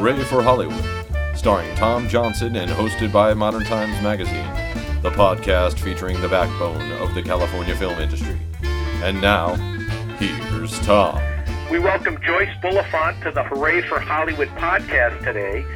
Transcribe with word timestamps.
Hooray 0.00 0.24
for 0.24 0.42
Hollywood, 0.42 0.82
starring 1.36 1.76
Tom 1.76 2.08
Johnson 2.08 2.56
and 2.56 2.70
hosted 2.70 3.12
by 3.12 3.34
Modern 3.34 3.64
Times 3.64 4.02
Magazine, 4.02 4.46
the 5.02 5.10
podcast 5.10 5.78
featuring 5.78 6.18
the 6.22 6.28
backbone 6.28 6.90
of 6.92 7.14
the 7.14 7.22
California 7.22 7.76
film 7.76 7.98
industry. 7.98 8.38
And 9.02 9.20
now, 9.20 9.56
here's 10.16 10.80
Tom. 10.80 11.20
We 11.70 11.80
welcome 11.80 12.18
Joyce 12.22 12.48
Bulifant 12.62 13.22
to 13.24 13.30
the 13.30 13.42
Hooray 13.42 13.82
for 13.82 14.00
Hollywood 14.00 14.48
podcast 14.56 15.22
today. 15.22 15.66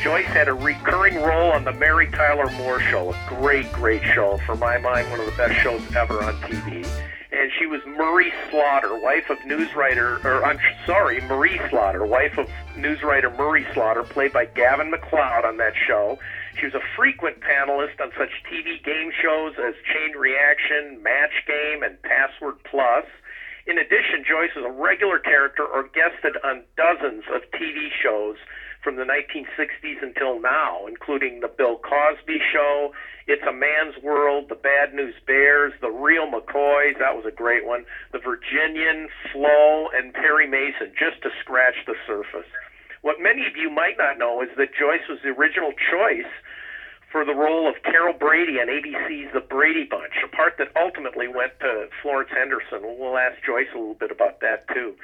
Joyce 0.00 0.26
had 0.26 0.46
a 0.46 0.54
recurring 0.54 1.16
role 1.16 1.50
on 1.50 1.64
the 1.64 1.72
Mary 1.72 2.08
Tyler 2.12 2.52
Moore 2.52 2.78
Show, 2.78 3.12
a 3.12 3.26
great, 3.28 3.72
great 3.72 4.04
show. 4.14 4.38
For 4.46 4.54
my 4.54 4.78
mind, 4.78 5.10
one 5.10 5.18
of 5.18 5.26
the 5.26 5.32
best 5.32 5.60
shows 5.60 5.82
ever 5.96 6.22
on 6.22 6.34
TV. 6.42 6.86
And 7.32 7.50
she 7.58 7.64
was 7.64 7.80
Murray 7.86 8.30
Slaughter, 8.50 8.98
wife 8.98 9.30
of 9.30 9.42
news 9.46 9.74
writer, 9.74 10.20
or 10.22 10.44
I'm 10.44 10.58
sorry, 10.84 11.20
Marie 11.22 11.58
Slaughter, 11.70 12.04
wife 12.04 12.36
of 12.36 12.46
news 12.76 13.02
writer 13.02 13.30
Murray 13.30 13.66
Slaughter, 13.72 14.02
played 14.02 14.34
by 14.34 14.44
Gavin 14.44 14.90
MacLeod 14.90 15.46
on 15.46 15.56
that 15.56 15.72
show. 15.88 16.18
She 16.60 16.66
was 16.66 16.74
a 16.74 16.84
frequent 16.94 17.40
panelist 17.40 18.00
on 18.02 18.12
such 18.18 18.28
TV 18.52 18.84
game 18.84 19.10
shows 19.22 19.54
as 19.56 19.74
Chain 19.92 20.14
Reaction, 20.16 21.02
Match 21.02 21.32
Game, 21.46 21.82
and 21.82 22.00
Password 22.02 22.56
Plus. 22.64 23.06
In 23.66 23.78
addition, 23.78 24.24
Joyce 24.28 24.52
was 24.54 24.66
a 24.66 24.70
regular 24.70 25.18
character 25.18 25.64
or 25.64 25.84
guested 25.84 26.36
on 26.44 26.64
dozens 26.76 27.24
of 27.32 27.40
TV 27.56 27.88
shows 28.02 28.36
from 28.82 28.96
the 28.96 29.06
1960s 29.06 30.02
until 30.02 30.40
now, 30.40 30.86
including 30.86 31.40
The 31.40 31.48
Bill 31.48 31.78
Cosby 31.78 32.38
Show, 32.52 32.92
It's 33.26 33.42
a 33.46 33.52
Man's 33.52 33.94
World, 34.02 34.46
The 34.48 34.58
Bad 34.58 34.92
News 34.92 35.14
Bears, 35.26 35.72
The 35.80 35.90
Real 35.90 36.26
McCoys, 36.26 36.98
that 36.98 37.14
was 37.14 37.24
a 37.26 37.30
great 37.30 37.64
one, 37.64 37.84
The 38.12 38.18
Virginian, 38.18 39.08
Flo, 39.32 39.88
and 39.94 40.12
Perry 40.12 40.48
Mason, 40.48 40.92
just 40.98 41.22
to 41.22 41.30
scratch 41.40 41.86
the 41.86 41.94
surface. 42.06 42.50
What 43.02 43.22
many 43.22 43.46
of 43.46 43.56
you 43.56 43.70
might 43.70 43.98
not 43.98 44.18
know 44.18 44.42
is 44.42 44.50
that 44.58 44.74
Joyce 44.74 45.06
was 45.08 45.18
the 45.22 45.30
original 45.30 45.72
choice 45.72 46.30
for 47.10 47.24
the 47.24 47.34
role 47.34 47.68
of 47.68 47.82
Carol 47.84 48.14
Brady 48.14 48.58
on 48.58 48.66
ABC's 48.66 49.32
The 49.34 49.44
Brady 49.44 49.84
Bunch, 49.84 50.14
a 50.24 50.34
part 50.34 50.54
that 50.58 50.74
ultimately 50.74 51.28
went 51.28 51.52
to 51.60 51.86
Florence 52.00 52.30
Henderson. 52.34 52.82
We'll 52.98 53.18
ask 53.18 53.36
Joyce 53.44 53.70
a 53.74 53.78
little 53.78 53.94
bit 53.94 54.10
about 54.10 54.40
that 54.40 54.66
too. 54.72 54.94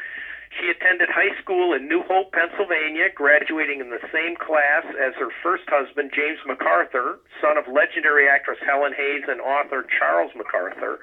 She 0.57 0.71
attended 0.71 1.09
high 1.13 1.37
school 1.43 1.75
in 1.75 1.89
New 1.89 2.03
Hope, 2.09 2.33
Pennsylvania, 2.33 3.13
graduating 3.15 3.81
in 3.81 3.91
the 3.91 4.01
same 4.13 4.35
class 4.37 4.85
as 4.97 5.15
her 5.21 5.29
first 5.43 5.65
husband, 5.69 6.11
James 6.15 6.41
MacArthur, 6.47 7.21
son 7.41 7.59
of 7.59 7.69
legendary 7.69 8.29
actress 8.29 8.59
Helen 8.65 8.95
Hayes 8.97 9.25
and 9.29 9.41
author 9.41 9.85
Charles 9.99 10.33
MacArthur, 10.35 11.01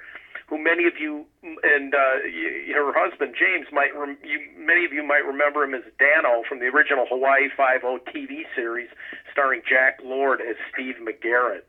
who 0.48 0.58
many 0.58 0.86
of 0.86 0.98
you 1.00 1.26
and 1.44 1.94
uh, 1.94 2.26
her 2.74 2.94
husband 2.94 3.36
James 3.38 3.68
might 3.72 3.96
rem- 3.96 4.18
you, 4.24 4.42
many 4.58 4.86
of 4.86 4.94
you 4.94 5.04
might 5.04 5.26
remember 5.26 5.64
him 5.64 5.74
as 5.74 5.84
Danno 6.00 6.46
from 6.46 6.60
the 6.60 6.66
original 6.66 7.06
Hawaii 7.10 7.50
Five-O 7.56 8.00
TV 8.14 8.46
series, 8.56 8.90
starring 9.32 9.62
Jack 9.68 10.00
Lord 10.04 10.42
as 10.42 10.56
Steve 10.74 10.96
McGarrett. 11.02 11.66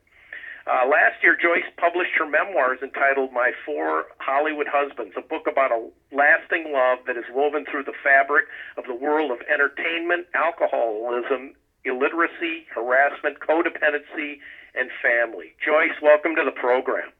Uh, 0.67 0.83
last 0.85 1.15
year, 1.23 1.37
Joyce 1.39 1.63
published 1.77 2.11
her 2.19 2.27
memoirs 2.27 2.79
entitled 2.83 3.31
My 3.31 3.51
Four 3.65 4.11
Hollywood 4.19 4.67
Husbands, 4.67 5.15
a 5.15 5.21
book 5.21 5.47
about 5.47 5.71
a 5.71 5.87
lasting 6.11 6.73
love 6.75 6.99
that 7.07 7.15
is 7.15 7.23
woven 7.31 7.63
through 7.71 7.83
the 7.83 7.95
fabric 8.03 8.47
of 8.75 8.83
the 8.83 8.93
world 8.93 9.31
of 9.31 9.39
entertainment, 9.47 10.27
alcoholism, 10.35 11.55
illiteracy, 11.85 12.67
harassment, 12.75 13.39
codependency, 13.39 14.43
and 14.75 14.91
family. 15.01 15.55
Joyce, 15.63 15.95
welcome 16.01 16.35
to 16.35 16.43
the 16.43 16.51
program. 16.51 17.15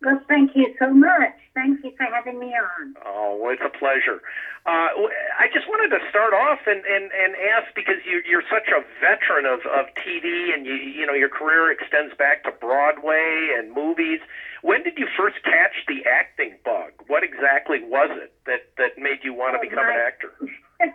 Well, 0.00 0.22
thank 0.26 0.56
you 0.56 0.74
so 0.78 0.94
much. 0.94 1.36
Thank 1.56 1.80
you 1.82 1.90
for 1.96 2.04
having 2.04 2.36
me 2.38 2.52
on. 2.52 2.92
Oh, 3.00 3.40
well, 3.40 3.56
it's 3.56 3.64
a 3.64 3.72
pleasure. 3.72 4.20
Uh, 4.68 4.92
I 5.40 5.48
just 5.48 5.64
wanted 5.64 5.88
to 5.96 6.04
start 6.12 6.36
off 6.36 6.60
and, 6.68 6.84
and, 6.84 7.08
and 7.16 7.32
ask 7.56 7.72
because 7.74 7.96
you, 8.04 8.20
you're 8.28 8.44
such 8.44 8.68
a 8.68 8.84
veteran 9.00 9.48
of, 9.48 9.64
of 9.64 9.88
TV 9.96 10.52
and 10.52 10.68
you, 10.68 10.76
you 10.76 11.06
know 11.08 11.16
your 11.16 11.32
career 11.32 11.72
extends 11.72 12.12
back 12.20 12.44
to 12.44 12.52
Broadway 12.52 13.56
and 13.56 13.72
movies. 13.72 14.20
When 14.60 14.84
did 14.84 15.00
you 15.00 15.08
first 15.16 15.40
catch 15.48 15.72
the 15.88 16.04
acting 16.04 16.60
bug? 16.62 16.92
What 17.08 17.24
exactly 17.24 17.80
was 17.80 18.12
it 18.20 18.36
that, 18.44 18.68
that 18.76 19.00
made 19.00 19.24
you 19.24 19.32
want 19.32 19.56
to 19.56 19.58
Oh, 19.58 19.64
become 19.64 19.88
an 19.88 19.96
actor? 19.96 20.32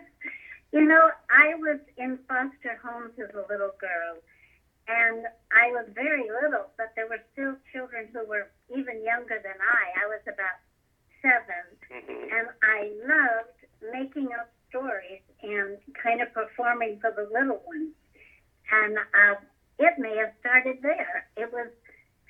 You 0.72 0.80
know, 0.80 1.10
I 1.28 1.52
was 1.56 1.76
in 1.98 2.16
foster 2.26 2.80
homes 2.80 3.12
as 3.20 3.28
a 3.34 3.44
little 3.52 3.76
girl, 3.76 4.16
and 4.88 5.26
I 5.52 5.70
was 5.70 5.86
very 5.94 6.26
little, 6.28 6.70
but 6.76 6.90
there 6.96 7.06
were 7.06 7.22
still 7.32 7.54
children 7.72 8.08
who 8.12 8.24
were 8.26 8.48
even 8.68 9.02
younger 9.04 9.38
than 9.42 9.58
I. 9.60 10.02
I 10.02 10.06
was 10.08 10.22
about 10.26 10.58
7 11.22 11.38
hmm 11.90 12.24
and 12.34 12.48
I 12.62 12.90
loved 13.06 13.58
making 13.92 14.32
up 14.32 14.48
stories 14.68 15.20
and 15.42 15.78
kind 16.02 16.20
of 16.20 16.32
performing 16.32 16.98
for 17.00 17.12
the 17.12 17.28
little 17.30 17.60
ones. 17.66 17.92
And 18.72 18.96
uh, 18.98 19.36
it 19.78 19.94
may 19.98 20.16
have 20.16 20.32
started 20.40 20.78
there. 20.82 21.26
It 21.36 21.52
was 21.52 21.68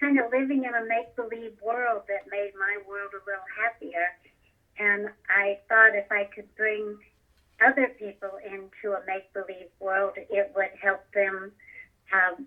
kind 0.00 0.18
of 0.18 0.30
living 0.32 0.64
in 0.64 0.74
a 0.74 0.84
make 0.84 1.14
believe 1.14 1.52
world 1.62 2.02
that 2.08 2.26
made 2.30 2.52
my 2.58 2.76
world 2.88 3.12
a 3.14 3.22
little 3.24 3.48
happier. 3.56 4.10
And 4.78 5.08
I 5.30 5.58
thought 5.68 5.94
if 5.94 6.10
I 6.10 6.24
could 6.34 6.52
bring 6.56 6.98
other 7.64 7.88
people 7.98 8.38
into 8.42 8.96
a 8.96 9.00
make 9.06 9.32
believe 9.32 9.70
world, 9.78 10.14
it 10.16 10.50
would 10.56 10.74
help 10.82 11.04
them 11.14 11.52
um, 12.12 12.46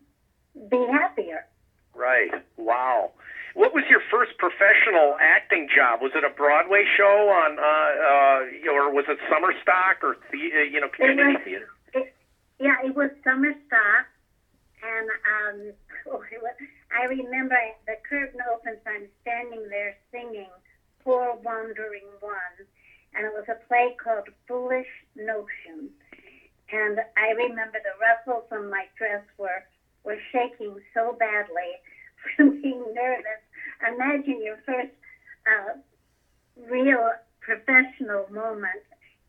be 0.69 0.85
happier. 0.91 1.45
Right. 1.93 2.31
Wow. 2.57 3.11
What 3.55 3.73
was 3.73 3.85
your 3.89 4.01
first 4.11 4.37
professional 4.37 5.15
acting 5.19 5.69
job? 5.73 6.01
Was 6.01 6.11
it 6.13 6.25
a 6.25 6.29
Broadway 6.29 6.83
show 6.97 7.31
on, 7.31 7.57
uh, 7.57 7.63
uh, 7.63 8.73
or 8.73 8.91
was 8.91 9.05
it 9.07 9.17
summer 9.31 9.53
stock 9.63 10.03
or 10.03 10.17
the, 10.31 10.37
uh, 10.51 10.63
you 10.67 10.81
know 10.81 10.89
community 10.89 11.33
was- 11.33 11.43
theater? 11.43 11.69
Yeah, 12.59 12.75
it 12.85 12.95
was 12.95 13.11
summer 13.23 13.51
stock, 13.67 14.05
and 14.83 15.09
um, 15.27 15.73
oh, 16.11 16.23
it 16.31 16.41
was, 16.41 16.55
I 16.91 17.03
remember 17.05 17.55
the 17.85 17.95
curtain 18.07 18.39
opens. 18.51 18.79
I'm 18.85 19.07
standing 19.21 19.67
there 19.69 19.95
singing 20.11 20.51
"Poor 21.03 21.35
Wandering 21.43 22.07
One," 22.19 22.55
and 23.13 23.25
it 23.25 23.33
was 23.33 23.45
a 23.49 23.55
play 23.67 23.95
called 24.01 24.27
"Foolish 24.47 24.87
Notion." 25.15 25.91
And 26.71 26.99
I 27.17 27.31
remember 27.31 27.77
the 27.79 27.95
ruffles 28.01 28.45
on 28.51 28.69
my 28.69 28.85
dress 28.97 29.21
were 29.37 29.63
were 30.03 30.17
shaking 30.31 30.75
so 30.93 31.15
badly 31.17 31.81
from 32.35 32.61
being 32.61 32.93
nervous. 32.93 33.41
Imagine 33.85 34.41
your 34.41 34.57
first 34.65 34.93
uh, 35.45 35.77
real 36.69 37.11
professional 37.41 38.27
moment, 38.31 38.81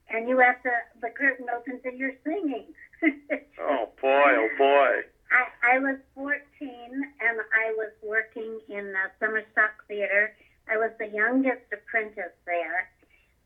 and 0.09 0.29
you 0.29 0.39
have 0.39 0.63
to 0.63 0.71
the 1.01 1.11
curtain 1.11 1.47
opens 1.55 1.81
and 1.85 1.99
you're 1.99 2.17
singing. 2.25 2.67
Oh 3.59 3.89
boy, 4.01 4.31
oh 4.37 4.49
boy. 4.59 5.03
I, 5.33 5.77
I 5.77 5.79
was 5.81 5.97
14 6.15 6.39
and 6.61 7.41
I 7.41 7.73
was 7.75 7.91
working 8.03 8.61
in 8.69 8.93
the 8.93 9.11
Summer 9.19 9.43
Stock 9.53 9.73
Theater. 9.89 10.33
I 10.69 10.77
was 10.77 10.91
the 10.99 11.09
youngest 11.09 11.67
apprentice 11.73 12.37
there, 12.45 12.89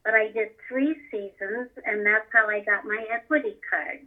but 0.04 0.14
I 0.14 0.28
did 0.32 0.48
three 0.68 0.96
seasons, 1.10 1.68
and 1.84 2.04
that's 2.06 2.26
how 2.32 2.48
I 2.48 2.60
got 2.60 2.84
my 2.84 3.04
equity 3.12 3.56
card. 3.68 4.00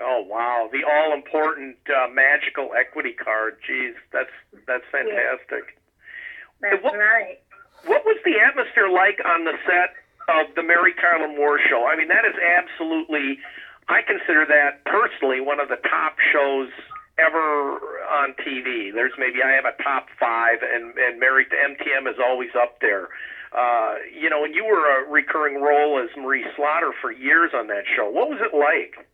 Oh 0.00 0.24
wow, 0.26 0.68
the 0.72 0.84
all 0.84 1.12
important 1.12 1.76
uh, 1.88 2.08
magical 2.12 2.70
equity 2.78 3.12
card. 3.12 3.56
Jeez, 3.68 3.94
that's 4.12 4.32
that's 4.66 4.84
fantastic. 4.92 5.76
That's 6.60 6.82
What- 6.82 6.94
right. 6.96 7.40
What 7.86 8.04
was 8.04 8.18
the 8.26 8.36
atmosphere 8.38 8.90
like 8.90 9.16
on 9.24 9.44
the 9.44 9.56
set 9.64 9.96
of 10.28 10.54
the 10.54 10.62
Mary 10.62 10.92
Tyler 11.00 11.28
Moore 11.32 11.58
show? 11.68 11.86
I 11.88 11.96
mean, 11.96 12.08
that 12.08 12.26
is 12.28 12.36
absolutely 12.36 13.38
I 13.88 14.02
consider 14.02 14.44
that 14.46 14.84
personally 14.84 15.40
one 15.40 15.60
of 15.60 15.68
the 15.68 15.80
top 15.88 16.16
shows 16.32 16.68
ever 17.18 17.80
on 18.12 18.34
TV. 18.44 18.92
There's 18.92 19.12
maybe 19.18 19.42
I 19.42 19.52
have 19.52 19.64
a 19.64 19.72
top 19.82 20.06
5 20.20 20.58
and 20.62 20.92
and 20.96 21.18
Mary 21.18 21.46
MTM 21.48 22.06
is 22.08 22.16
always 22.22 22.50
up 22.54 22.80
there. 22.80 23.08
Uh, 23.52 23.94
you 24.14 24.30
know, 24.30 24.44
and 24.44 24.54
you 24.54 24.64
were 24.64 25.02
a 25.02 25.10
recurring 25.10 25.60
role 25.60 25.98
as 25.98 26.08
Marie 26.16 26.44
Slaughter 26.54 26.92
for 27.00 27.10
years 27.10 27.50
on 27.54 27.66
that 27.66 27.82
show. 27.96 28.08
What 28.08 28.30
was 28.30 28.38
it 28.40 28.54
like? 28.56 29.06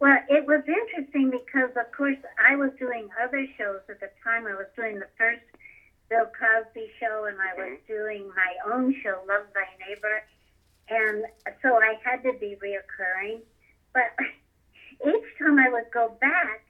Well, 0.00 0.16
it 0.30 0.46
was 0.46 0.64
interesting 0.66 1.30
because, 1.30 1.68
of 1.76 1.92
course, 1.92 2.16
I 2.40 2.56
was 2.56 2.70
doing 2.78 3.10
other 3.22 3.46
shows 3.58 3.80
at 3.90 4.00
the 4.00 4.08
time. 4.24 4.46
I 4.46 4.54
was 4.54 4.66
doing 4.74 4.98
the 4.98 5.08
first 5.18 5.44
Bill 6.08 6.24
Cosby 6.32 6.88
show, 6.98 7.26
and 7.28 7.36
I 7.36 7.52
was 7.54 7.78
doing 7.86 8.28
my 8.28 8.72
own 8.72 8.96
show, 9.02 9.20
Love 9.28 9.44
Thy 9.52 9.68
Neighbor. 9.86 10.22
And 10.88 11.24
so 11.62 11.76
I 11.76 12.00
had 12.02 12.22
to 12.22 12.32
be 12.40 12.56
reoccurring. 12.56 13.40
But 13.92 14.16
each 15.06 15.28
time 15.38 15.58
I 15.58 15.68
would 15.68 15.90
go 15.92 16.16
back, 16.22 16.64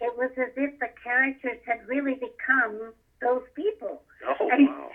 it 0.00 0.16
was 0.16 0.30
as 0.38 0.50
if 0.56 0.80
the 0.80 0.88
characters 1.04 1.58
had 1.66 1.86
really 1.86 2.14
become 2.14 2.94
those 3.20 3.44
people. 3.54 4.02
Oh 4.26 4.48
I- 4.50 4.62
wow. 4.62 4.90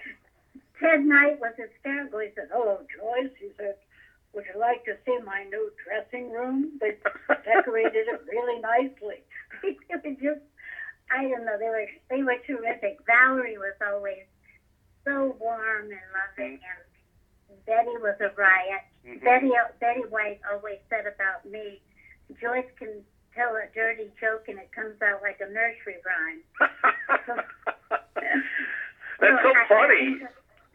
Ted 0.79 1.05
Knight 1.05 1.39
was 1.39 1.53
hysterical. 1.57 2.19
He 2.19 2.29
said, 2.35 2.49
"Oh, 2.53 2.79
Joyce," 2.95 3.33
he 3.39 3.49
said, 3.57 3.75
"would 4.33 4.45
you 4.53 4.59
like 4.59 4.83
to 4.85 4.97
see 5.05 5.17
my 5.25 5.43
new 5.45 5.71
dressing 5.83 6.31
room? 6.31 6.77
They 6.79 6.97
decorated 7.45 8.07
it 8.07 8.21
really 8.27 8.59
nicely." 8.61 9.23
it 9.63 9.77
was 10.03 10.17
just, 10.21 10.41
I 11.09 11.23
don't 11.23 11.45
know. 11.45 11.57
They 11.57 11.69
were 11.69 11.87
they 12.09 12.23
were 12.23 12.37
terrific. 12.45 12.99
Valerie 13.05 13.57
was 13.57 13.75
always 13.81 14.25
so 15.05 15.35
warm 15.39 15.89
and 15.91 16.07
loving, 16.13 16.59
and 16.61 17.65
Betty 17.65 17.97
was 17.97 18.19
a 18.19 18.29
riot. 18.35 18.83
Mhm. 19.05 19.23
Betty 19.23 19.51
Betty 19.79 20.05
White 20.09 20.41
always 20.51 20.79
said 20.89 21.07
about 21.07 21.45
me, 21.45 21.81
Joyce 22.41 22.69
can 22.77 23.03
tell 23.33 23.55
a 23.55 23.67
dirty 23.73 24.11
joke 24.19 24.47
and 24.47 24.57
it 24.59 24.71
comes 24.73 25.01
out 25.01 25.21
like 25.21 25.39
a 25.39 25.49
nursery 25.49 25.97
rhyme. 26.05 26.41
That's 29.19 29.41
so 29.41 29.53
funny. 29.69 30.21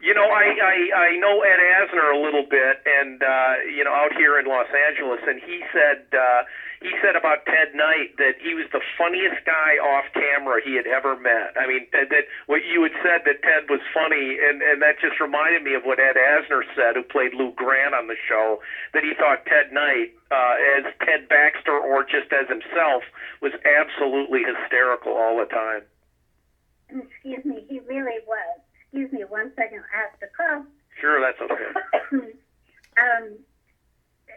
You 0.03 0.11
know, 0.11 0.27
I, 0.27 0.51
I 0.59 0.75
I 0.91 1.09
know 1.15 1.47
Ed 1.47 1.63
Asner 1.63 2.11
a 2.11 2.19
little 2.19 2.43
bit, 2.43 2.83
and 2.83 3.23
uh, 3.23 3.63
you 3.71 3.87
know, 3.87 3.95
out 3.95 4.11
here 4.11 4.35
in 4.35 4.43
Los 4.43 4.67
Angeles, 4.67 5.23
and 5.23 5.39
he 5.39 5.63
said 5.71 6.03
uh, 6.11 6.43
he 6.83 6.91
said 6.99 7.15
about 7.15 7.47
Ted 7.47 7.71
Knight 7.71 8.11
that 8.19 8.35
he 8.43 8.51
was 8.51 8.67
the 8.75 8.83
funniest 8.99 9.39
guy 9.47 9.79
off 9.79 10.03
camera 10.11 10.59
he 10.59 10.75
had 10.75 10.91
ever 10.91 11.15
met. 11.15 11.55
I 11.55 11.71
mean, 11.71 11.87
that, 11.95 12.11
that 12.11 12.27
what 12.51 12.67
you 12.67 12.83
had 12.83 12.91
said 12.99 13.23
that 13.23 13.39
Ted 13.47 13.71
was 13.71 13.79
funny, 13.95 14.43
and 14.43 14.59
and 14.59 14.83
that 14.83 14.99
just 14.99 15.23
reminded 15.23 15.63
me 15.63 15.71
of 15.71 15.87
what 15.87 16.03
Ed 16.03 16.19
Asner 16.19 16.67
said, 16.75 16.99
who 16.99 17.07
played 17.07 17.31
Lou 17.31 17.55
Grant 17.55 17.95
on 17.95 18.11
the 18.11 18.19
show, 18.27 18.59
that 18.91 19.07
he 19.07 19.15
thought 19.15 19.47
Ted 19.47 19.71
Knight, 19.71 20.11
uh, 20.27 20.59
as 20.75 20.83
Ted 20.99 21.31
Baxter 21.31 21.79
or 21.79 22.03
just 22.03 22.27
as 22.35 22.51
himself, 22.51 23.07
was 23.39 23.55
absolutely 23.63 24.43
hysterical 24.43 25.15
all 25.15 25.39
the 25.39 25.47
time. 25.47 25.87
Excuse 26.91 27.47
me, 27.47 27.63
he 27.71 27.79
really 27.87 28.19
was. 28.27 28.59
Excuse 28.93 29.09
me 29.11 29.25
one 29.25 29.49
second, 29.57 29.81
I 29.89 30.05
have 30.05 30.19
to 30.21 30.29
cough. 30.37 30.69
Sure, 31.01 31.17
that's 31.17 31.41
okay. 31.41 32.29
um, 33.01 33.41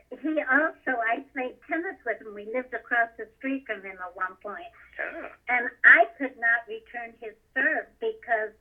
he 0.08 0.40
also, 0.48 0.96
I 0.96 1.20
played 1.36 1.60
tennis 1.68 2.00
with 2.08 2.24
him. 2.24 2.32
We 2.32 2.48
lived 2.48 2.72
across 2.72 3.12
the 3.20 3.28
street 3.36 3.68
from 3.68 3.84
him 3.84 4.00
at 4.00 4.16
one 4.16 4.32
point. 4.40 4.64
Yeah. 4.96 5.28
And 5.52 5.68
I 5.84 6.08
could 6.16 6.40
not 6.40 6.64
return 6.64 7.12
his 7.20 7.36
serve 7.52 7.84
because, 8.00 8.56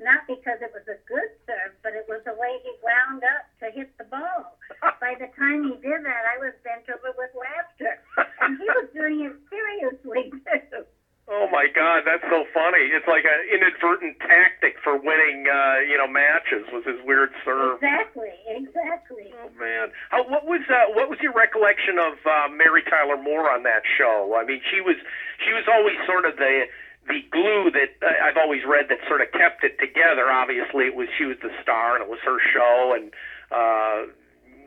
not 0.00 0.24
because 0.24 0.64
it 0.64 0.72
was 0.72 0.88
a 0.88 0.96
good 1.04 1.36
serve, 1.44 1.76
but 1.84 1.92
it 1.92 2.08
was 2.08 2.24
the 2.24 2.32
way 2.40 2.56
he 2.64 2.72
wound 2.80 3.20
up 3.20 3.44
to 3.60 3.76
hit 3.76 3.92
the 4.00 4.08
ball. 4.08 4.56
By 5.04 5.20
the 5.20 5.28
time 5.36 5.68
he 5.68 5.76
did 5.84 6.00
that, 6.00 6.24
I 6.32 6.40
was 6.40 6.56
bent 6.64 6.88
over 6.88 7.12
with 7.12 7.36
laughter. 7.36 8.00
And 8.40 8.56
he 8.56 8.64
was 8.72 8.88
doing 8.96 9.20
it 9.28 9.36
seriously, 9.52 10.32
too. 10.48 10.88
Oh 11.30 11.46
my 11.46 11.70
God, 11.70 12.02
that's 12.02 12.26
so 12.26 12.42
funny! 12.50 12.90
It's 12.90 13.06
like 13.06 13.22
an 13.22 13.40
inadvertent 13.54 14.18
tactic 14.18 14.74
for 14.82 14.98
winning, 14.98 15.46
uh, 15.46 15.78
you 15.86 15.96
know, 15.96 16.10
matches 16.10 16.66
with 16.74 16.84
his 16.84 16.98
weird 17.06 17.30
serve. 17.44 17.78
Exactly, 17.78 18.34
exactly. 18.50 19.30
Oh 19.38 19.48
man, 19.54 19.94
How, 20.10 20.26
what 20.26 20.44
was 20.44 20.66
uh, 20.66 20.90
what 20.98 21.08
was 21.08 21.20
your 21.22 21.32
recollection 21.32 22.02
of 22.02 22.18
uh, 22.26 22.50
Mary 22.50 22.82
Tyler 22.82 23.16
Moore 23.16 23.46
on 23.46 23.62
that 23.62 23.86
show? 23.96 24.26
I 24.40 24.44
mean, 24.44 24.60
she 24.72 24.80
was 24.80 24.96
she 25.44 25.52
was 25.52 25.68
always 25.68 25.96
sort 26.08 26.24
of 26.24 26.36
the 26.36 26.64
the 27.08 27.20
glue 27.30 27.70
that 27.70 27.96
uh, 28.00 28.24
I've 28.24 28.36
always 28.36 28.64
read 28.64 28.88
that 28.88 28.98
sort 29.08 29.20
of 29.20 29.28
kept 29.32 29.64
it 29.64 29.76
together. 29.78 30.32
Obviously, 30.32 30.88
it 30.88 30.94
was 30.96 31.08
she 31.16 31.24
was 31.24 31.36
the 31.42 31.52
star 31.62 31.96
and 31.96 32.04
it 32.04 32.10
was 32.10 32.20
her 32.24 32.38
show. 32.40 32.96
And 32.96 33.12
uh, 33.52 34.08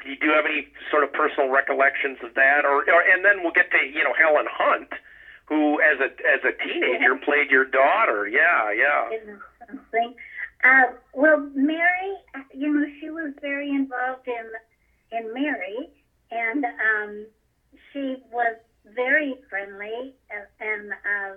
do 0.05 0.13
you 0.21 0.33
have 0.35 0.45
any 0.45 0.67
sort 0.91 1.03
of 1.03 1.13
personal 1.13 1.49
recollections 1.49 2.21
of 2.21 2.33
that? 2.35 2.65
Or, 2.65 2.85
or 2.85 3.01
and 3.01 3.25
then 3.25 3.41
we'll 3.41 3.55
get 3.55 3.71
to 3.71 3.81
you 3.81 4.03
know 4.03 4.13
Helen 4.13 4.45
Hunt 4.45 4.93
who 5.45 5.79
as 5.81 5.99
a 5.99 6.09
as 6.23 6.41
a 6.43 6.53
teenager 6.63 7.15
played 7.23 7.51
your 7.51 7.65
daughter. 7.65 8.27
Yeah, 8.27 8.71
yeah. 8.71 9.37
Something. 9.67 10.15
Uh, 10.63 10.95
well, 11.13 11.39
Mary, 11.55 12.15
you 12.53 12.73
know, 12.73 12.85
she 12.99 13.09
was 13.09 13.33
very 13.41 13.69
involved 13.69 14.27
in 14.27 15.17
in 15.17 15.33
Mary, 15.33 15.89
and 16.31 16.65
um, 16.65 17.27
she 17.91 18.17
was 18.31 18.55
very 18.85 19.35
friendly, 19.49 20.13
and 20.29 20.45
and, 20.59 20.91
uh, 20.93 21.35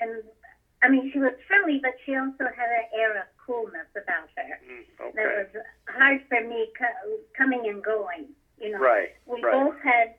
and 0.00 0.22
I 0.82 0.88
mean, 0.88 1.10
she 1.12 1.18
was 1.18 1.32
friendly, 1.46 1.78
but 1.82 1.92
she 2.04 2.14
also 2.14 2.44
had 2.44 2.68
an 2.68 2.84
air 2.98 3.16
of 3.16 3.26
coolness 3.44 3.86
about 3.96 4.28
her 4.36 4.58
Mm, 4.68 4.84
okay. 5.00 5.12
that 5.14 5.52
was 5.54 5.62
hard 5.88 6.20
for 6.28 6.40
me 6.40 6.68
co- 6.78 7.18
coming 7.36 7.66
and 7.68 7.82
going. 7.82 8.26
You 8.58 8.70
know, 8.70 8.78
Right, 8.78 9.10
we 9.26 9.42
right. 9.42 9.52
both 9.52 9.78
had 9.80 10.14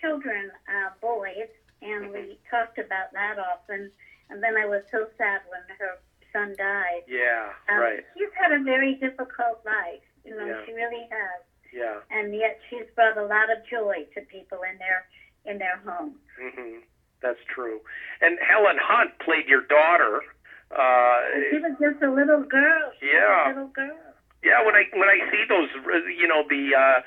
children, 0.00 0.50
uh, 0.68 0.90
boys, 1.00 1.48
and 1.82 2.10
we 2.10 2.38
talked 2.50 2.78
about 2.78 3.12
that 3.12 3.38
often. 3.38 3.90
And 4.30 4.42
then 4.42 4.56
I 4.56 4.66
was 4.66 4.82
so 4.90 5.08
sad 5.16 5.40
when 5.48 5.62
her 5.78 5.98
son 6.32 6.54
died. 6.58 7.02
Yeah, 7.06 7.52
Um, 7.68 7.78
right. 7.78 8.04
She's 8.14 8.28
had 8.34 8.52
a 8.52 8.62
very 8.62 8.94
difficult 8.96 9.64
life. 9.64 10.02
You 10.24 10.36
know, 10.36 10.44
Yeah. 10.44 10.64
she 10.66 10.72
really 10.72 11.06
has. 11.10 11.40
Yeah. 11.72 12.00
And 12.10 12.34
yet 12.34 12.60
she's 12.68 12.86
brought 12.94 13.16
a 13.16 13.24
lot 13.24 13.50
of 13.50 13.64
joy 13.66 14.06
to 14.14 14.20
people 14.22 14.62
in 14.62 14.76
their 14.78 15.06
in 15.44 15.58
their 15.58 15.76
homes. 15.86 16.16
hmm 16.40 16.78
That's 17.22 17.38
true. 17.52 17.80
And 18.20 18.38
Helen 18.40 18.76
Hunt 18.80 19.10
played 19.24 19.46
your 19.48 19.62
daughter. 19.62 20.22
Uh, 20.70 21.18
And 21.34 21.44
she 21.50 21.58
was 21.58 21.74
just 21.80 22.02
a 22.02 22.10
little 22.10 22.42
girl. 22.42 22.92
She 23.00 23.06
Yeah. 23.06 23.46
a 23.46 23.48
little 23.48 23.68
girl. 23.74 23.96
yeah, 24.42 24.62
when 24.64 24.74
I 24.76 24.84
when 24.92 25.08
I 25.08 25.18
see 25.32 25.44
those, 25.48 25.68
you 26.16 26.26
know, 26.28 26.42
the 26.48 26.74
uh, 26.76 27.00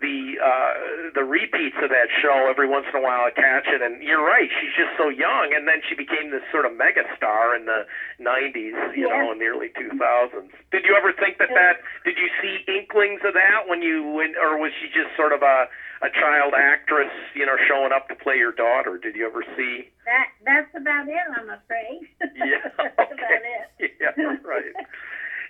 the 0.00 0.40
uh, 0.40 0.72
the 1.14 1.24
repeats 1.24 1.76
of 1.84 1.92
that 1.92 2.08
show 2.20 2.48
every 2.48 2.66
once 2.66 2.86
in 2.88 2.96
a 2.96 3.02
while, 3.04 3.28
I 3.28 3.30
catch 3.30 3.68
it, 3.68 3.84
and 3.84 4.02
you're 4.02 4.24
right. 4.24 4.48
She's 4.48 4.72
just 4.74 4.96
so 4.96 5.08
young, 5.12 5.52
and 5.52 5.68
then 5.68 5.84
she 5.84 5.94
became 5.94 6.32
this 6.32 6.44
sort 6.50 6.64
of 6.64 6.72
mega 6.72 7.04
star 7.16 7.54
in 7.54 7.68
the 7.68 7.84
'90s, 8.18 8.96
you 8.96 9.08
know, 9.08 9.30
in 9.32 9.38
the 9.38 9.46
early 9.46 9.68
2000s. 9.76 10.50
Did 10.72 10.88
you 10.88 10.96
ever 10.96 11.12
think 11.12 11.38
that 11.38 11.52
that? 11.52 11.84
Did 12.04 12.16
you 12.16 12.28
see 12.40 12.64
inklings 12.64 13.20
of 13.24 13.36
that 13.36 13.68
when 13.68 13.82
you 13.84 14.08
when, 14.16 14.34
or 14.40 14.56
was 14.56 14.72
she 14.80 14.88
just 14.88 15.12
sort 15.16 15.32
of 15.32 15.42
a 15.44 15.68
a 16.02 16.08
child 16.08 16.54
actress, 16.56 17.12
you 17.34 17.44
know, 17.44 17.56
showing 17.68 17.92
up 17.92 18.08
to 18.08 18.16
play 18.16 18.36
your 18.36 18.52
daughter? 18.52 18.96
Did 18.96 19.16
you 19.16 19.28
ever 19.28 19.44
see? 19.56 19.88
That 20.08 20.32
that's 20.44 20.72
about 20.74 21.08
it, 21.08 21.20
I'm 21.36 21.50
afraid. 21.52 22.08
Yeah. 22.40 22.72
that's 22.78 23.12
okay. 23.12 23.20
about 23.20 23.44
it. 23.78 23.92
Yeah. 24.00 24.16
Right. 24.44 24.72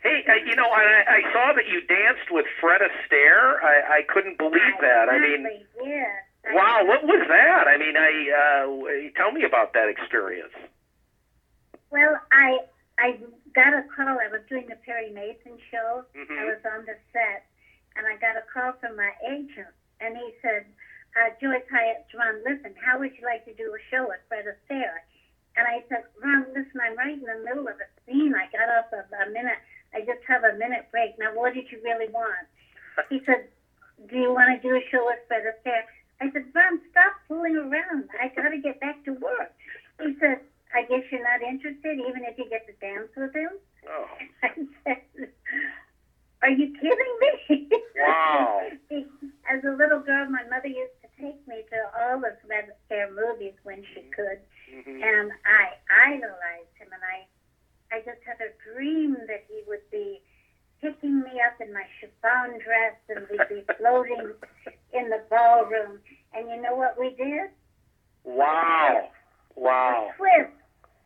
Hey, 0.02 0.24
uh, 0.28 0.34
you 0.46 0.56
know, 0.56 0.68
I, 0.70 1.04
I 1.06 1.32
saw 1.32 1.52
that 1.52 1.68
you 1.68 1.80
danced 1.84 2.30
with 2.30 2.46
Fred 2.60 2.80
Astaire. 2.80 3.60
I, 3.62 3.98
I 3.98 4.02
couldn't 4.08 4.38
believe 4.38 4.76
that. 4.80 5.08
I 5.10 5.18
mean. 5.18 5.46
I- 5.46 6.54
wow, 6.54 6.84
what 6.86 7.04
was 7.04 7.20
that? 7.28 7.68
I 7.68 7.76
mean, 7.76 7.96
I 7.96 8.10
uh, 8.32 9.12
tell 9.16 9.30
me 9.30 9.44
about 9.44 9.74
that 9.74 9.88
experience. 9.88 10.54
Well, 11.90 12.16
I 12.32 12.60
I 12.98 13.18
got 13.54 13.74
a 13.74 13.82
call. 13.94 14.16
I 14.16 14.28
was 14.32 14.40
doing 14.48 14.66
the 14.68 14.76
Perry 14.86 15.10
Mason 15.12 15.58
show. 15.70 16.04
Mhm. 16.16 16.38
I 16.38 16.44
was 16.44 16.64
on 16.64 16.86
the 16.86 16.96
set, 17.12 17.44
and 17.96 18.06
I 18.06 18.16
got 18.16 18.36
a 18.36 18.44
call 18.52 18.72
from 18.80 18.96
my 18.96 19.12
agent, 19.28 19.68
and 20.00 20.16
he 20.16 20.32
said, 20.40 20.64
uh, 21.16 21.28
"Joyce 21.42 21.66
Hyatt, 21.70 22.06
Ron, 22.14 22.40
listen, 22.44 22.74
how 22.80 22.98
would 22.98 23.12
you 23.18 23.24
like 23.26 23.44
to 23.44 23.52
do 23.54 23.74
a 23.74 23.80
show 23.90 24.08
with 24.08 24.20
Fred 24.28 24.46
Astaire?" 24.46 25.00
And 25.56 25.66
I 25.66 25.82
said, 25.90 26.04
"Ron, 26.22 26.46
listen, 26.54 26.80
I'm 26.80 26.96
right 26.96 27.12
in 27.18 27.20
the 27.26 27.42
middle 27.44 27.68
of 27.68 27.76
a 27.76 27.88
scene. 28.06 28.34
I 28.34 28.46
got 28.48 28.68
off 28.70 28.92
a, 28.96 29.04
a 29.24 29.30
minute. 29.30 29.58
I 29.94 30.00
just 30.00 30.20
have 30.26 30.44
a 30.44 30.52
minute 30.52 30.84
break. 30.90 31.18
Now, 31.18 31.32
what 31.32 31.52
did 31.54 31.70
you 31.70 31.80
really 31.82 32.08
want?" 32.08 32.46
He 33.08 33.20
said, 33.26 33.46
"Do 34.08 34.16
you 34.16 34.32
want 34.32 34.50
to 34.50 34.58
do 34.68 34.74
a 34.74 34.80
show 34.90 35.04
with 35.06 35.18
Fred 35.28 35.44
Astaire?" 35.44 35.82
I 36.20 36.28
said, 36.30 36.44
"Ron, 36.54 36.78
stop 36.90 37.12
fooling 37.28 37.56
around. 37.56 38.08
I 38.20 38.28
got 38.28 38.48
to 38.50 38.58
get 38.58 38.78
back 38.80 39.02
to 39.04 39.12
work." 39.12 39.50
He 40.00 40.14
said, 40.18 40.38
"I 40.74 40.82
guess 40.82 41.02
you're 41.10 41.22
not 41.22 41.42
interested, 41.42 41.98
even 41.98 42.24
if 42.24 42.36
you 42.38 42.46
get 42.48 42.66
to 42.66 42.72
dance 42.80 43.08
with 43.16 43.34
him." 43.34 43.50
Oh, 43.88 44.06
I 44.42 44.50
said, 44.84 45.28
"Are 46.42 46.50
you 46.50 46.68
kidding 46.68 47.18
me?" 47.48 47.68
Wow. 47.96 48.70
As 49.50 49.64
a 49.64 49.70
little 49.72 49.98
girl, 49.98 50.26
my 50.26 50.42
mother 50.44 50.68
used 50.68 50.92
to 51.02 51.08
take 51.20 51.36
me 51.46 51.64
to 51.70 51.76
all 51.98 52.18
the 52.20 52.32
Fred 52.46 52.70
Astaire 52.70 53.08
movies 53.08 53.52
when 53.64 53.82
she 53.94 54.02
could, 54.14 54.38
hmm 54.70 55.02
and 55.02 55.32
I 55.44 55.74
idolized 55.90 56.22
him, 56.22 56.24
and 56.24 56.30
I, 56.30 56.69
I 57.92 57.98
just 57.98 58.22
had 58.26 58.38
a 58.40 58.50
dream 58.72 59.16
that 59.26 59.44
he 59.48 59.62
would 59.66 59.84
be 59.90 60.20
picking 60.80 61.20
me 61.20 61.40
up 61.44 61.60
in 61.60 61.72
my 61.72 61.84
chiffon 62.00 62.58
dress, 62.62 62.96
and 63.08 63.26
we'd 63.30 63.48
be 63.48 63.64
floating 63.78 64.32
in 64.92 65.10
the 65.10 65.22
ballroom. 65.28 65.98
And 66.32 66.48
you 66.48 66.60
know 66.62 66.74
what 66.74 66.98
we 66.98 67.10
did? 67.10 67.50
wow, 68.24 69.08
wow. 69.56 70.10
Twist. 70.16 70.52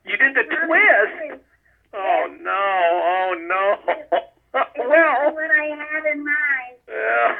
You 0.04 0.16
did 0.16 0.34
the 0.34 0.44
Ron, 0.44 0.68
twist. 0.68 1.42
Oh 1.94 2.26
no! 2.40 2.52
Oh 2.52 3.34
no! 3.40 3.94
It 3.94 4.08
well, 4.88 5.32
what 5.32 5.50
I 5.50 5.66
had 5.78 6.12
in 6.12 6.24
mind. 6.24 6.76
Yeah, 6.88 7.36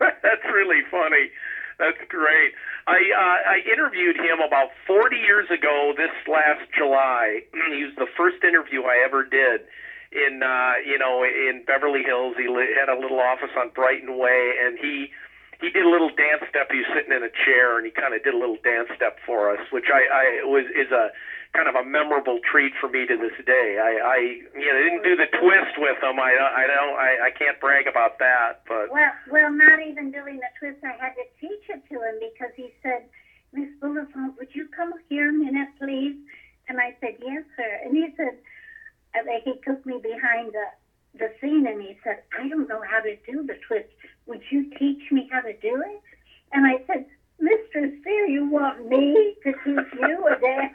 that's 0.22 0.44
really 0.52 0.82
funny. 0.90 1.30
That's 1.78 1.98
great. 2.08 2.52
I 2.88 2.98
uh, 3.12 3.38
I 3.52 3.56
interviewed 3.68 4.16
him 4.16 4.40
about 4.40 4.72
40 4.88 5.16
years 5.16 5.46
ago 5.52 5.92
this 5.92 6.12
last 6.24 6.64
July. 6.72 7.44
he 7.76 7.84
was 7.84 7.92
the 8.00 8.08
first 8.16 8.40
interview 8.40 8.88
I 8.88 9.04
ever 9.04 9.28
did 9.28 9.68
in 10.10 10.40
uh, 10.40 10.80
you 10.88 10.96
know 10.96 11.20
in 11.22 11.64
Beverly 11.68 12.02
Hills. 12.02 12.34
He 12.40 12.48
li- 12.48 12.72
had 12.72 12.88
a 12.88 12.96
little 12.96 13.20
office 13.20 13.52
on 13.60 13.68
Brighton 13.76 14.16
Way, 14.16 14.56
and 14.64 14.80
he 14.80 15.12
he 15.60 15.68
did 15.68 15.84
a 15.84 15.90
little 15.90 16.08
dance 16.08 16.48
step. 16.48 16.72
He 16.72 16.80
was 16.80 16.88
sitting 16.96 17.12
in 17.12 17.20
a 17.20 17.32
chair, 17.44 17.76
and 17.76 17.84
he 17.84 17.92
kind 17.92 18.14
of 18.16 18.24
did 18.24 18.32
a 18.32 18.40
little 18.40 18.58
dance 18.64 18.88
step 18.96 19.18
for 19.26 19.52
us, 19.52 19.60
which 19.68 19.92
I, 19.92 20.08
I 20.08 20.24
was 20.48 20.64
is 20.72 20.88
a 20.88 21.12
kind 21.56 21.68
of 21.68 21.74
a 21.74 21.84
memorable 21.84 22.40
treat 22.44 22.72
for 22.80 22.88
me 22.88 23.06
to 23.08 23.16
this 23.16 23.32
day. 23.44 23.80
I, 23.80 23.92
I 24.00 24.18
you 24.56 24.68
know 24.68 24.78
didn't 24.80 25.04
do 25.04 25.16
the 25.16 25.28
twist 25.36 25.76
with 25.76 26.00
him. 26.00 26.20
I 26.20 26.32
I 26.36 26.64
don't 26.64 26.96
I, 26.96 27.10
I 27.28 27.30
can't 27.36 27.58
brag 27.60 27.86
about 27.88 28.18
that, 28.20 28.64
but 28.68 28.92
Well, 28.92 29.12
well, 29.28 29.50
not 29.52 29.80
even 29.80 30.12
doing 30.12 30.40
the 30.40 30.50
twist. 30.60 30.80
I 30.84 30.96
had 30.96 31.16
to 31.16 31.24
to 31.98 32.06
him 32.06 32.16
because 32.22 32.54
he 32.54 32.70
said, 32.82 33.10
Miss 33.52 33.68
Bulifant, 33.80 34.38
would 34.38 34.54
you 34.54 34.68
come 34.74 34.92
here 35.08 35.30
a 35.30 35.32
minute, 35.32 35.68
please? 35.78 36.16
And 36.68 36.78
I 36.80 36.94
said, 37.00 37.16
yes, 37.20 37.44
sir. 37.56 37.80
And 37.84 37.96
he 37.96 38.06
said, 38.16 38.38
and 39.14 39.26
then 39.26 39.40
he 39.44 39.54
took 39.66 39.84
me 39.86 40.00
behind 40.02 40.52
the, 40.52 40.66
the 41.18 41.32
scene 41.40 41.66
and 41.66 41.80
he 41.80 41.98
said, 42.04 42.22
I 42.38 42.48
don't 42.48 42.68
know 42.68 42.82
how 42.88 43.00
to 43.00 43.16
do 43.26 43.46
the 43.46 43.56
twist. 43.66 43.88
Would 44.26 44.42
you 44.50 44.70
teach 44.78 45.10
me 45.10 45.28
how 45.32 45.40
to 45.40 45.54
do 45.54 45.82
it? 45.82 46.02
And 46.52 46.66
I 46.66 46.84
said, 46.86 47.06
Mr. 47.40 47.86
Astaire, 47.86 48.28
you 48.28 48.48
want 48.50 48.86
me 48.88 49.34
to 49.44 49.52
teach 49.64 49.88
you 49.94 50.26
a 50.26 50.36
dance? 50.40 50.74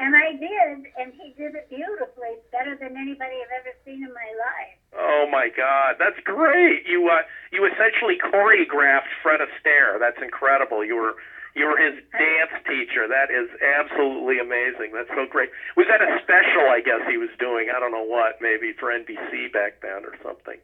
and 0.00 0.14
I 0.16 0.32
did, 0.32 0.86
and 0.96 1.12
he 1.12 1.34
did 1.36 1.54
it 1.54 1.68
beautifully, 1.68 2.38
better 2.52 2.78
than 2.78 2.96
anybody 2.96 3.34
I've 3.42 3.66
ever 3.66 3.74
seen 3.84 4.02
in 4.06 4.14
my 4.14 4.30
life. 4.38 4.80
Oh 4.96 5.26
my 5.30 5.50
God, 5.54 5.96
that's 5.98 6.18
great! 6.24 6.86
You 6.86 7.08
uh, 7.08 7.22
you 7.52 7.66
essentially 7.66 8.18
choreographed 8.18 9.10
Fred 9.22 9.40
Astaire. 9.40 9.98
That's 10.20 10.28
incredible. 10.28 10.84
You 10.84 10.96
were 10.96 11.14
you 11.56 11.66
were 11.66 11.76
his 11.80 11.98
dance 12.12 12.52
teacher. 12.68 13.08
That 13.08 13.32
is 13.32 13.48
absolutely 13.58 14.38
amazing. 14.38 14.92
That's 14.94 15.08
so 15.16 15.26
great. 15.26 15.48
Was 15.76 15.86
that 15.88 16.00
a 16.04 16.20
special? 16.22 16.68
I 16.70 16.80
guess 16.84 17.00
he 17.08 17.16
was 17.16 17.30
doing. 17.40 17.72
I 17.74 17.80
don't 17.80 17.90
know 17.90 18.04
what, 18.06 18.38
maybe 18.40 18.72
for 18.78 18.92
NBC 18.92 19.52
back 19.52 19.80
then 19.82 20.04
or 20.06 20.14
something. 20.22 20.60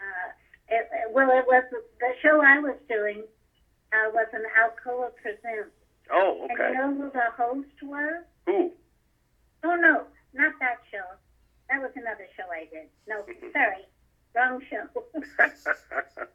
Uh, 0.00 0.28
it, 0.68 0.88
well, 1.12 1.28
it 1.30 1.44
was 1.46 1.64
the 1.72 2.12
show 2.22 2.40
I 2.40 2.58
was 2.60 2.78
doing 2.88 3.24
uh, 3.92 4.08
was 4.14 4.28
an 4.32 4.46
Alcoa 4.56 5.10
Presents. 5.20 5.74
Oh, 6.10 6.46
And 6.48 6.56
okay. 6.56 6.72
you 6.72 6.78
know 6.78 6.94
who 6.94 7.10
the 7.12 7.28
host 7.36 7.76
was? 7.82 8.24
Who? 8.46 8.70
Oh 9.64 9.76
no, 9.76 10.06
not 10.34 10.54
that 10.60 10.80
show. 10.90 11.04
That 11.68 11.80
was 11.82 11.92
another 11.94 12.26
show 12.36 12.48
I 12.50 12.66
did. 12.72 12.88
No, 13.06 13.22
sorry, 13.52 13.84
wrong 14.34 14.60
show. 14.68 14.86
okay. 15.16 15.52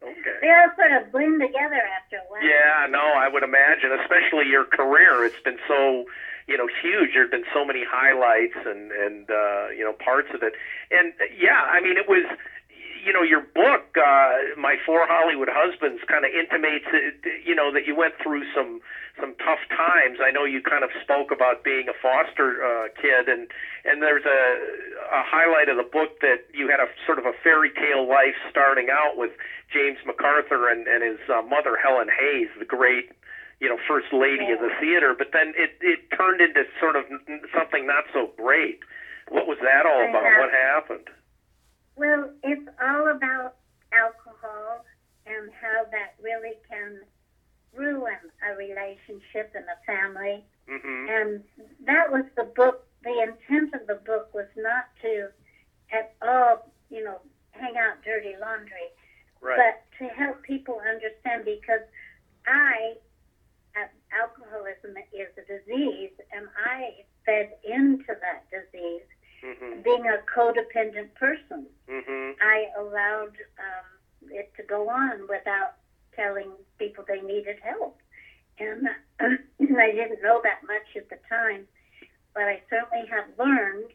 they 0.40 0.50
all 0.50 0.70
sort 0.76 0.92
of 0.92 1.12
blend 1.12 1.40
together 1.40 1.80
after 1.98 2.16
a 2.16 2.26
while. 2.28 2.42
Yeah, 2.42 2.86
no, 2.90 3.02
I 3.16 3.28
would 3.28 3.42
imagine, 3.42 3.92
especially 4.00 4.48
your 4.48 4.64
career. 4.64 5.24
It's 5.24 5.40
been 5.44 5.58
so, 5.66 6.04
you 6.46 6.56
know, 6.56 6.68
huge. 6.80 7.10
There've 7.14 7.30
been 7.30 7.48
so 7.52 7.64
many 7.64 7.84
highlights 7.84 8.56
and 8.66 8.92
and 8.92 9.30
uh, 9.30 9.68
you 9.76 9.84
know 9.84 9.92
parts 9.92 10.28
of 10.34 10.42
it. 10.42 10.54
And 10.90 11.12
yeah, 11.36 11.62
I 11.66 11.80
mean, 11.80 11.96
it 11.96 12.08
was, 12.08 12.24
you 13.04 13.12
know, 13.12 13.22
your 13.22 13.42
book, 13.42 13.96
uh, 13.96 14.56
my 14.56 14.76
four 14.84 15.06
Hollywood 15.06 15.48
husbands, 15.50 16.02
kind 16.08 16.24
of 16.24 16.30
intimates, 16.30 16.86
it, 16.92 17.24
you 17.44 17.54
know, 17.54 17.72
that 17.72 17.86
you 17.86 17.94
went 17.94 18.14
through 18.22 18.44
some 18.54 18.80
some 19.20 19.34
tough 19.38 19.62
times. 19.68 20.18
I 20.22 20.30
know 20.30 20.44
you 20.44 20.62
kind 20.62 20.82
of 20.82 20.90
spoke 21.02 21.30
about 21.30 21.62
being 21.62 21.88
a 21.88 21.96
foster 22.00 22.62
uh, 22.62 22.88
kid, 22.94 23.28
and 23.28 23.50
and 23.84 24.02
there's 24.02 24.24
a 24.24 24.40
a 25.12 25.22
highlight 25.22 25.68
of 25.68 25.76
the 25.76 25.86
book 25.86 26.20
that 26.20 26.46
you 26.54 26.68
had 26.68 26.80
a 26.80 26.88
sort 27.06 27.18
of 27.18 27.26
a 27.26 27.34
fairy 27.42 27.70
tale 27.70 28.06
life 28.08 28.38
starting 28.50 28.88
out 28.90 29.16
with 29.16 29.32
James 29.72 29.98
MacArthur 30.06 30.68
and 30.68 30.86
and 30.86 31.02
his 31.02 31.20
uh, 31.28 31.42
mother 31.42 31.76
Helen 31.76 32.08
Hayes, 32.08 32.48
the 32.58 32.64
great 32.64 33.10
you 33.60 33.68
know 33.68 33.78
first 33.86 34.12
lady 34.12 34.50
of 34.50 34.60
the 34.60 34.70
theater. 34.80 35.14
But 35.16 35.30
then 35.32 35.52
it 35.56 35.76
it 35.80 36.10
turned 36.16 36.40
into 36.40 36.64
sort 36.80 36.96
of 36.96 37.04
something 37.54 37.86
not 37.86 38.04
so 38.12 38.30
great. 38.36 38.80
What 39.28 39.46
was 39.46 39.58
that 39.60 39.84
all 39.84 40.08
about? 40.08 40.24
Yeah. 40.24 40.40
What 40.40 40.52
happened? 40.52 41.08
Well, 41.96 42.30
it's 42.42 42.68
all 42.80 43.08
about 43.10 43.56
alcohol 43.92 44.84
and 45.26 45.50
how 45.52 45.84
that 45.90 46.14
really 46.22 46.56
can 46.68 47.00
ruin 47.78 48.18
a 48.48 48.54
relationship 48.56 49.50
and 49.54 49.64
a 49.66 49.78
family. 49.86 50.44
hmm 50.68 51.06
And 51.08 51.42
that 51.86 52.10
was 52.10 52.24
the 52.36 52.44
book. 52.44 52.84
The 53.04 53.22
intent 53.22 53.72
of 53.74 53.86
the 53.86 53.94
book 53.94 54.34
was 54.34 54.46
not 54.56 54.84
to, 55.02 55.28
at 55.92 56.10
all, 56.20 56.66
you 56.90 57.02
know, 57.04 57.20
hang 57.52 57.76
out 57.76 58.02
dirty 58.04 58.34
laundry, 58.40 58.88
Right. 59.40 59.56
but 59.58 59.98
to 59.98 60.12
help 60.12 60.42
people 60.42 60.80
understand 60.86 61.44
because 61.44 61.80
I, 62.46 62.96
uh, 63.76 63.86
alcoholism 64.12 64.96
is 65.12 65.28
a 65.38 65.42
disease, 65.42 66.10
and 66.32 66.48
I 66.64 67.04
fed 67.24 67.50
into 67.62 68.14
that 68.20 68.42
disease, 68.50 69.06
hmm 69.42 69.82
being 69.82 70.06
a 70.08 70.18
codependent 70.34 71.14
person. 71.14 71.66
hmm 71.88 72.30
I 72.40 72.66
allowed 72.76 73.36
um, 73.58 73.86
it 74.30 74.50
to 74.56 74.62
go 74.64 74.88
on 74.88 75.20
without 75.28 75.74
telling 76.16 76.50
people 76.78 77.04
they 77.06 77.20
needed 77.20 77.56
help. 77.62 77.96
And 78.58 78.88
I 79.20 79.92
didn't 79.92 80.22
know 80.22 80.40
that 80.42 80.62
much 80.66 80.96
at 80.96 81.08
the 81.08 81.18
time, 81.28 81.64
but 82.34 82.44
I 82.44 82.60
certainly 82.68 83.06
have 83.06 83.26
learned. 83.38 83.90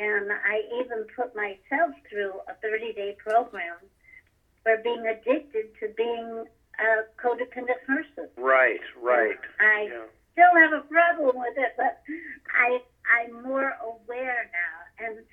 And 0.00 0.30
I 0.32 0.62
even 0.80 1.04
put 1.14 1.34
myself 1.34 1.92
through 2.08 2.34
a 2.48 2.54
30 2.62 2.92
day 2.92 3.16
program 3.18 3.76
for 4.62 4.76
being 4.82 5.04
addicted 5.06 5.66
to 5.80 5.88
being 5.96 6.44
a 6.78 7.02
codependent 7.20 7.82
person. 7.86 8.28
Right. 8.36 8.80
Right. 9.00 9.36
I 9.60 9.88
Yeah. 9.90 10.04
still 10.32 10.54
have 10.54 10.72
a 10.72 10.82
problem 10.82 11.36
with 11.36 11.56
it, 11.58 11.72
but 11.76 11.98
I 12.54 12.80
I'm 13.10 13.42
more 13.42 13.72
aware 13.82 14.48
now. 14.52 15.06
And 15.06 15.24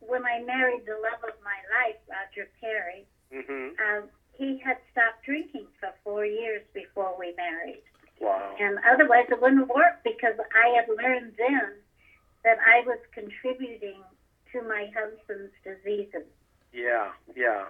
when 0.00 0.24
I 0.24 0.38
married 0.40 0.86
the 0.86 0.94
love 0.96 1.22
of 1.24 1.34
my 1.42 1.58
life, 1.76 1.96
Roger 2.08 2.48
Perry, 2.60 3.04
hmm 3.32 3.70
um, 3.84 4.08
he 4.32 4.58
had 4.64 4.76
stopped 4.92 5.24
drinking 5.24 5.66
for 5.80 5.90
four 6.04 6.24
years 6.24 6.62
before 6.72 7.16
we 7.18 7.32
married, 7.36 7.82
Wow. 8.20 8.54
and 8.60 8.78
otherwise 8.88 9.26
it 9.30 9.40
wouldn't 9.40 9.68
work 9.68 9.96
because 10.04 10.36
I 10.56 10.68
had 10.76 10.88
learned 10.88 11.34
then 11.36 11.76
that 12.44 12.58
I 12.64 12.86
was 12.86 12.98
contributing 13.12 14.00
to 14.52 14.62
my 14.62 14.88
husband's 14.96 15.52
diseases. 15.62 16.26
Yeah, 16.72 17.10
yeah. 17.36 17.64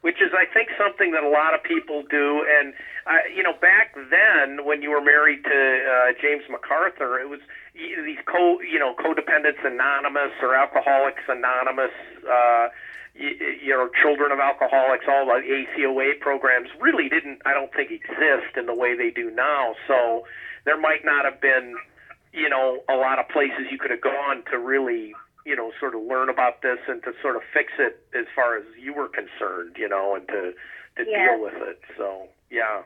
Which 0.00 0.16
is, 0.22 0.32
I 0.32 0.48
think, 0.48 0.70
something 0.80 1.12
that 1.12 1.22
a 1.22 1.28
lot 1.28 1.52
of 1.52 1.62
people 1.62 2.02
do. 2.08 2.44
And, 2.48 2.72
uh, 3.06 3.28
you 3.34 3.42
know, 3.42 3.52
back 3.60 3.92
then 3.94 4.64
when 4.64 4.80
you 4.80 4.90
were 4.90 5.04
married 5.04 5.44
to 5.44 5.50
uh, 5.52 6.12
James 6.20 6.44
MacArthur, 6.48 7.20
it 7.20 7.28
was 7.28 7.40
these 7.74 8.18
co, 8.24 8.60
you 8.60 8.78
know, 8.78 8.94
Codependents 8.96 9.60
Anonymous 9.64 10.32
or 10.40 10.54
Alcoholics 10.54 11.22
Anonymous, 11.28 11.92
uh, 12.24 12.68
you, 13.14 13.36
you 13.60 13.72
know, 13.76 13.90
Children 14.00 14.32
of 14.32 14.40
Alcoholics, 14.40 15.04
all 15.08 15.26
the 15.26 15.40
ACOA 15.44 16.18
programs 16.20 16.68
really 16.80 17.08
didn't, 17.08 17.42
I 17.44 17.52
don't 17.52 17.72
think, 17.72 17.90
exist 17.90 18.56
in 18.56 18.66
the 18.66 18.74
way 18.74 18.96
they 18.96 19.10
do 19.10 19.30
now. 19.30 19.74
So 19.86 20.24
there 20.64 20.80
might 20.80 21.04
not 21.04 21.24
have 21.24 21.40
been, 21.40 21.76
you 22.32 22.48
know, 22.48 22.82
a 22.88 22.94
lot 22.96 23.18
of 23.18 23.28
places 23.28 23.66
you 23.70 23.78
could 23.78 23.90
have 23.90 24.00
gone 24.02 24.42
to 24.50 24.58
really 24.58 25.14
you 25.46 25.56
know, 25.56 25.72
sort 25.80 25.94
of 25.94 26.02
learn 26.02 26.28
about 26.28 26.60
this 26.60 26.76
and 26.86 27.02
to 27.02 27.12
sort 27.22 27.34
of 27.34 27.40
fix 27.54 27.72
it 27.78 28.04
as 28.14 28.26
far 28.36 28.58
as 28.58 28.64
you 28.78 28.92
were 28.92 29.08
concerned, 29.08 29.74
you 29.78 29.88
know, 29.88 30.14
and 30.14 30.28
to 30.28 30.52
to 30.96 31.10
Yeah. 31.10 31.32
deal 31.34 31.42
with 31.42 31.54
it. 31.56 31.80
So 31.96 32.28
yeah, 32.50 32.82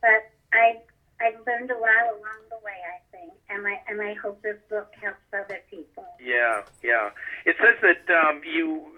But 0.00 0.30
I 0.52 0.78
I've 1.20 1.38
learned 1.46 1.70
a 1.70 1.78
lot 1.78 2.10
along 2.12 2.40
the 2.50 2.58
way, 2.64 2.76
I 2.92 2.98
think, 3.14 3.32
and 3.48 3.66
I 3.66 3.80
and 3.88 4.00
I 4.02 4.14
hope 4.14 4.42
this 4.42 4.58
book 4.68 4.92
helps 5.00 5.22
other 5.32 5.60
people. 5.70 6.04
yeah, 6.20 6.62
yeah. 6.82 7.10
It 7.44 7.56
says 7.62 7.76
that 7.82 8.04
um, 8.12 8.42
you. 8.44 8.92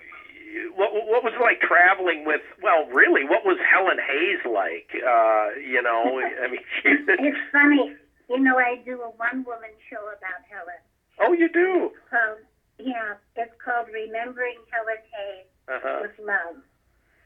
What, 0.74 0.94
what 0.94 1.22
was 1.22 1.34
it 1.36 1.42
like 1.42 1.60
traveling 1.60 2.24
with? 2.24 2.40
Well, 2.62 2.86
really, 2.86 3.22
what 3.22 3.44
was 3.44 3.58
Helen 3.60 3.98
Hayes 4.00 4.40
like? 4.48 4.88
Uh, 4.96 5.60
you 5.60 5.82
know, 5.82 6.18
I 6.42 6.48
mean, 6.48 6.64
she, 6.80 6.88
It's 7.20 7.36
funny, 7.52 7.94
you 8.30 8.40
know, 8.40 8.56
I 8.56 8.76
do 8.82 9.02
a 9.02 9.10
one 9.10 9.44
woman 9.44 9.70
show 9.90 10.00
about 10.08 10.40
Helen. 10.50 10.80
oh, 11.20 11.32
you 11.34 11.48
do. 11.52 11.90
called 12.08 12.38
yeah, 12.78 13.14
it's 13.36 13.52
called 13.62 13.88
Remembering 13.92 14.56
Helen 14.72 15.02
Hayes 15.12 15.46
Uh-huh. 15.68 15.98
with 16.02 16.18
Love. 16.26 16.56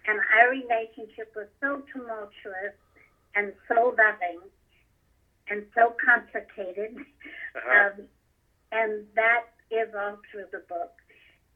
And 0.09 0.19
our 0.37 0.51
relationship 0.51 1.33
was 1.37 1.47
so 1.61 1.83
tumultuous 1.93 2.75
and 3.37 3.53
so 3.69 3.95
loving 3.97 4.41
and 5.49 5.65
so 5.77 5.95
complicated. 6.05 6.97
Uh-huh. 7.55 7.71
Um, 7.95 8.09
and 8.73 9.07
that 9.15 9.45
is 9.71 9.95
all 9.95 10.19
through 10.33 10.47
the 10.51 10.65
book. 10.69 10.93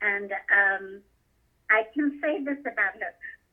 And 0.02 0.30
um, 0.52 1.00
I 1.70 1.82
can 1.94 2.20
say 2.22 2.44
this 2.44 2.60
about 2.60 2.94
her. 3.00 3.10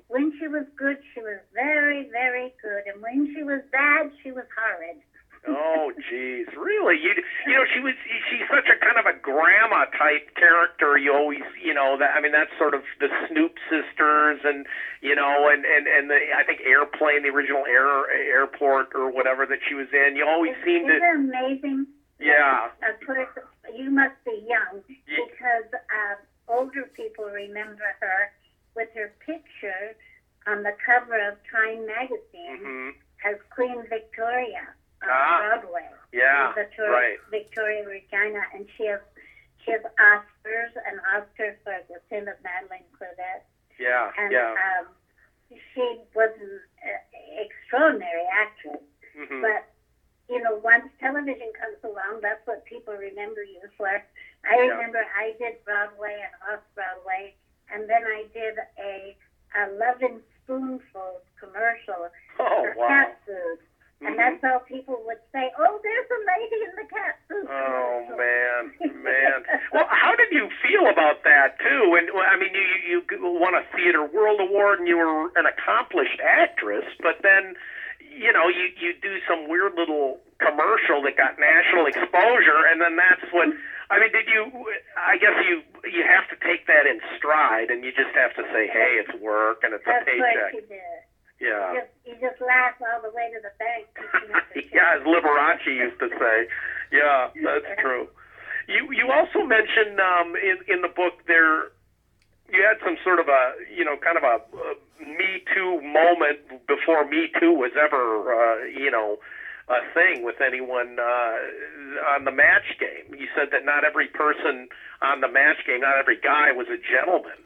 When 0.07 0.33
she 0.37 0.47
was 0.47 0.65
good, 0.77 0.97
she 1.13 1.21
was 1.21 1.39
very, 1.53 2.09
very 2.11 2.53
good. 2.61 2.83
And 2.91 3.01
when 3.01 3.33
she 3.33 3.41
was 3.43 3.61
bad, 3.71 4.11
she 4.21 4.31
was 4.31 4.45
horrid. 4.53 5.01
Oh, 5.45 5.91
jeez, 6.07 6.47
really? 6.55 6.95
You 7.03 7.11
you 7.47 7.53
know 7.53 7.65
she 7.75 7.81
was 7.81 7.91
she's 8.31 8.47
such 8.47 8.63
a 8.71 8.79
kind 8.79 8.95
of 8.97 9.03
a 9.05 9.11
grandma 9.19 9.83
type 9.91 10.31
character. 10.39 10.95
You 10.97 11.11
always 11.13 11.43
you 11.61 11.73
know 11.73 11.97
that 11.99 12.15
I 12.15 12.21
mean 12.21 12.31
that's 12.31 12.55
sort 12.57 12.73
of 12.73 12.79
the 13.01 13.09
Snoop 13.27 13.51
sisters 13.67 14.39
and 14.45 14.65
you 15.01 15.15
know 15.15 15.49
and 15.51 15.65
and 15.65 15.83
and 15.85 16.09
the 16.09 16.15
I 16.31 16.45
think 16.47 16.61
Airplane, 16.63 17.23
the 17.23 17.29
original 17.35 17.65
Air 17.67 18.07
Airport 18.23 18.95
or 18.95 19.11
whatever 19.11 19.45
that 19.45 19.59
she 19.67 19.75
was 19.75 19.87
in. 19.91 20.15
You 20.15 20.23
always 20.25 20.55
seem 20.63 20.87
Isn't 20.87 21.03
to 21.03 21.11
it 21.11 21.15
amazing? 21.27 21.87
yeah 22.23 22.69
A 22.79 22.95
person, 23.03 23.43
you 23.75 23.91
must 23.91 24.15
be 24.23 24.47
young 24.47 24.79
Ye- 24.87 25.27
because 25.27 25.67
uh, 25.75 26.23
older 26.47 26.87
people 26.95 27.25
remember 27.25 27.83
her 27.99 28.31
with 28.79 28.87
her 28.95 29.11
picture 29.19 29.91
on 30.47 30.63
the 30.63 30.71
cover 30.87 31.19
of 31.27 31.35
Time 31.51 31.83
magazine 31.85 32.63
hmm 32.63 32.89
Queen 33.73 33.87
Victoria 33.89 34.73
on 35.03 35.09
Ah, 35.09 35.39
Broadway. 35.39 35.89
yeah 36.11 36.53
Victoria, 36.53 36.91
right 36.91 37.17
Victoria 37.29 37.83
Regina, 37.85 38.41
and 38.53 38.65
she 38.77 38.85
has 38.85 38.99
she 39.65 39.71
has 39.71 39.81
Oscars, 39.99 40.71
an 40.85 40.99
Oscar 41.15 41.55
for 41.63 41.79
The 41.87 41.97
Sin 42.09 42.27
of 42.27 42.35
Madelon 42.43 42.83
Claudet, 42.97 43.41
yeah 43.79 44.09
and 44.17 44.31
yeah 44.31 44.53
um, 44.55 44.85
she 45.73 45.95
was 46.13 46.29
an 46.39 46.59
uh, 46.85 47.41
extraordinary 47.41 48.25
actress. 48.31 48.81
hmm 49.15 49.41
But 49.41 49.63
you 50.29 50.39
know, 50.39 50.53
once 50.55 50.85
television 50.99 51.51
comes 51.59 51.77
along, 51.83 52.19
that's 52.21 52.39
what 52.45 52.63
people 52.65 52.93
remember 52.93 53.43
you 53.43 53.61
for. 53.77 53.99
I 54.45 54.55
Yeah. 54.55 54.77
remember 54.77 55.03
I 55.17 55.33
did 55.39 55.53
Broadway 55.65 56.15
and 56.23 56.33
off 56.53 56.61
Broadway, 56.75 57.33
and 57.71 57.89
then 57.89 58.05
I 58.05 58.23
did 58.33 58.57
a 58.79 59.15
a 59.55 59.67
Lovin' 59.67 60.21
spoonfuls 60.43 61.23
commercial 61.39 62.07
oh, 62.39 62.63
for 62.63 62.73
wow. 62.77 62.87
cat 62.87 63.19
food. 63.25 63.59
Mm-hmm. 64.03 64.07
And 64.07 64.19
that's 64.19 64.41
how 64.43 64.59
people 64.67 64.99
would 65.05 65.21
say, 65.31 65.51
"Oh, 65.55 65.79
there's 65.79 66.09
a 66.11 66.21
lady 66.27 66.59
in 66.67 66.73
the 66.75 66.87
cat 66.91 67.15
food." 67.29 67.47
Oh 67.47 68.03
man, 68.19 68.61
man. 68.99 69.37
well, 69.73 69.87
how 69.87 70.15
did 70.15 70.27
you 70.31 70.49
feel 70.59 70.91
about 70.91 71.23
that 71.23 71.55
too? 71.59 71.95
And 71.95 72.11
I 72.11 72.35
mean, 72.35 72.51
you 72.51 72.99
you 72.99 73.39
won 73.39 73.55
a 73.55 73.63
Theater 73.75 74.03
World 74.03 74.41
Award, 74.41 74.79
and 74.79 74.87
you 74.87 74.97
were 74.97 75.31
an 75.39 75.45
accomplished 75.47 76.19
actress. 76.19 76.83
But 76.99 77.23
then, 77.23 77.55
you 78.03 78.33
know, 78.33 78.49
you 78.51 78.75
you 78.75 78.91
do 78.99 79.23
some 79.23 79.47
weird 79.47 79.75
little 79.79 80.19
commercial 80.39 80.99
that 81.07 81.15
got 81.15 81.39
national 81.39 81.87
exposure, 81.87 82.67
and 82.67 82.81
then 82.81 82.97
that's 82.97 83.31
what 83.31 83.47
mm-hmm. 83.47 83.72
I 83.89 83.99
mean, 83.99 84.11
did 84.11 84.27
you? 84.27 84.47
I 84.95 85.17
guess 85.17 85.35
you 85.47 85.61
you 85.89 86.03
have 86.07 86.27
to 86.31 86.37
take 86.45 86.67
that 86.67 86.87
in 86.87 86.99
stride, 87.17 87.69
and 87.69 87.83
you 87.83 87.91
just 87.91 88.15
have 88.15 88.33
to 88.35 88.43
say, 88.53 88.67
"Hey, 88.67 89.01
it's 89.03 89.13
work, 89.21 89.63
and 89.63 89.73
it's 89.73 89.83
That's 89.85 90.07
a 90.07 90.17
what 90.17 90.29
paycheck." 90.31 90.53
you 90.53 90.65
did. 90.67 90.99
Yeah. 91.41 91.73
You 91.73 91.79
just, 91.81 91.91
you 92.05 92.13
just 92.23 92.39
laugh 92.39 92.79
all 92.79 93.01
the 93.03 93.11
way 93.11 93.27
to 93.35 93.39
the 93.43 93.51
bank. 93.59 93.91
picking 93.99 94.31
up 94.31 94.47
the 94.53 94.63
yeah, 94.71 94.95
as 94.95 95.03
Liberace 95.03 95.65
used 95.67 95.99
to 95.99 96.07
say. 96.15 96.47
Yeah, 96.91 97.33
that's 97.43 97.67
true. 97.81 98.07
You 98.67 98.91
you 98.93 99.11
also 99.11 99.43
mentioned 99.43 99.99
um, 99.99 100.35
in 100.39 100.63
in 100.71 100.81
the 100.81 100.87
book 100.87 101.19
there 101.27 101.73
you 102.53 102.61
had 102.61 102.77
some 102.85 102.97
sort 103.03 103.19
of 103.19 103.27
a 103.27 103.53
you 103.75 103.83
know 103.83 103.97
kind 103.97 104.17
of 104.17 104.23
a, 104.23 104.39
uh 104.55 104.75
Me 105.03 105.43
Too 105.53 105.81
moment 105.81 106.39
before 106.67 107.03
Me 107.03 107.27
Too 107.39 107.51
was 107.51 107.71
ever 107.75 108.31
uh, 108.31 108.63
you 108.65 108.91
know 108.91 109.17
a 109.69 109.79
thing 109.93 110.23
with 110.25 110.41
anyone 110.41 110.97
uh, 110.99 111.35
on 112.15 112.25
the 112.25 112.31
match 112.31 112.67
game. 112.79 113.15
You 113.17 113.27
said 113.35 113.49
that 113.51 113.63
not 113.65 113.83
every 113.83 114.07
person 114.07 114.67
on 115.01 115.21
the 115.21 115.27
match 115.31 115.63
game, 115.65 115.81
not 115.81 115.97
every 115.97 116.19
guy 116.19 116.51
was 116.51 116.67
a 116.67 116.77
gentleman. 116.77 117.39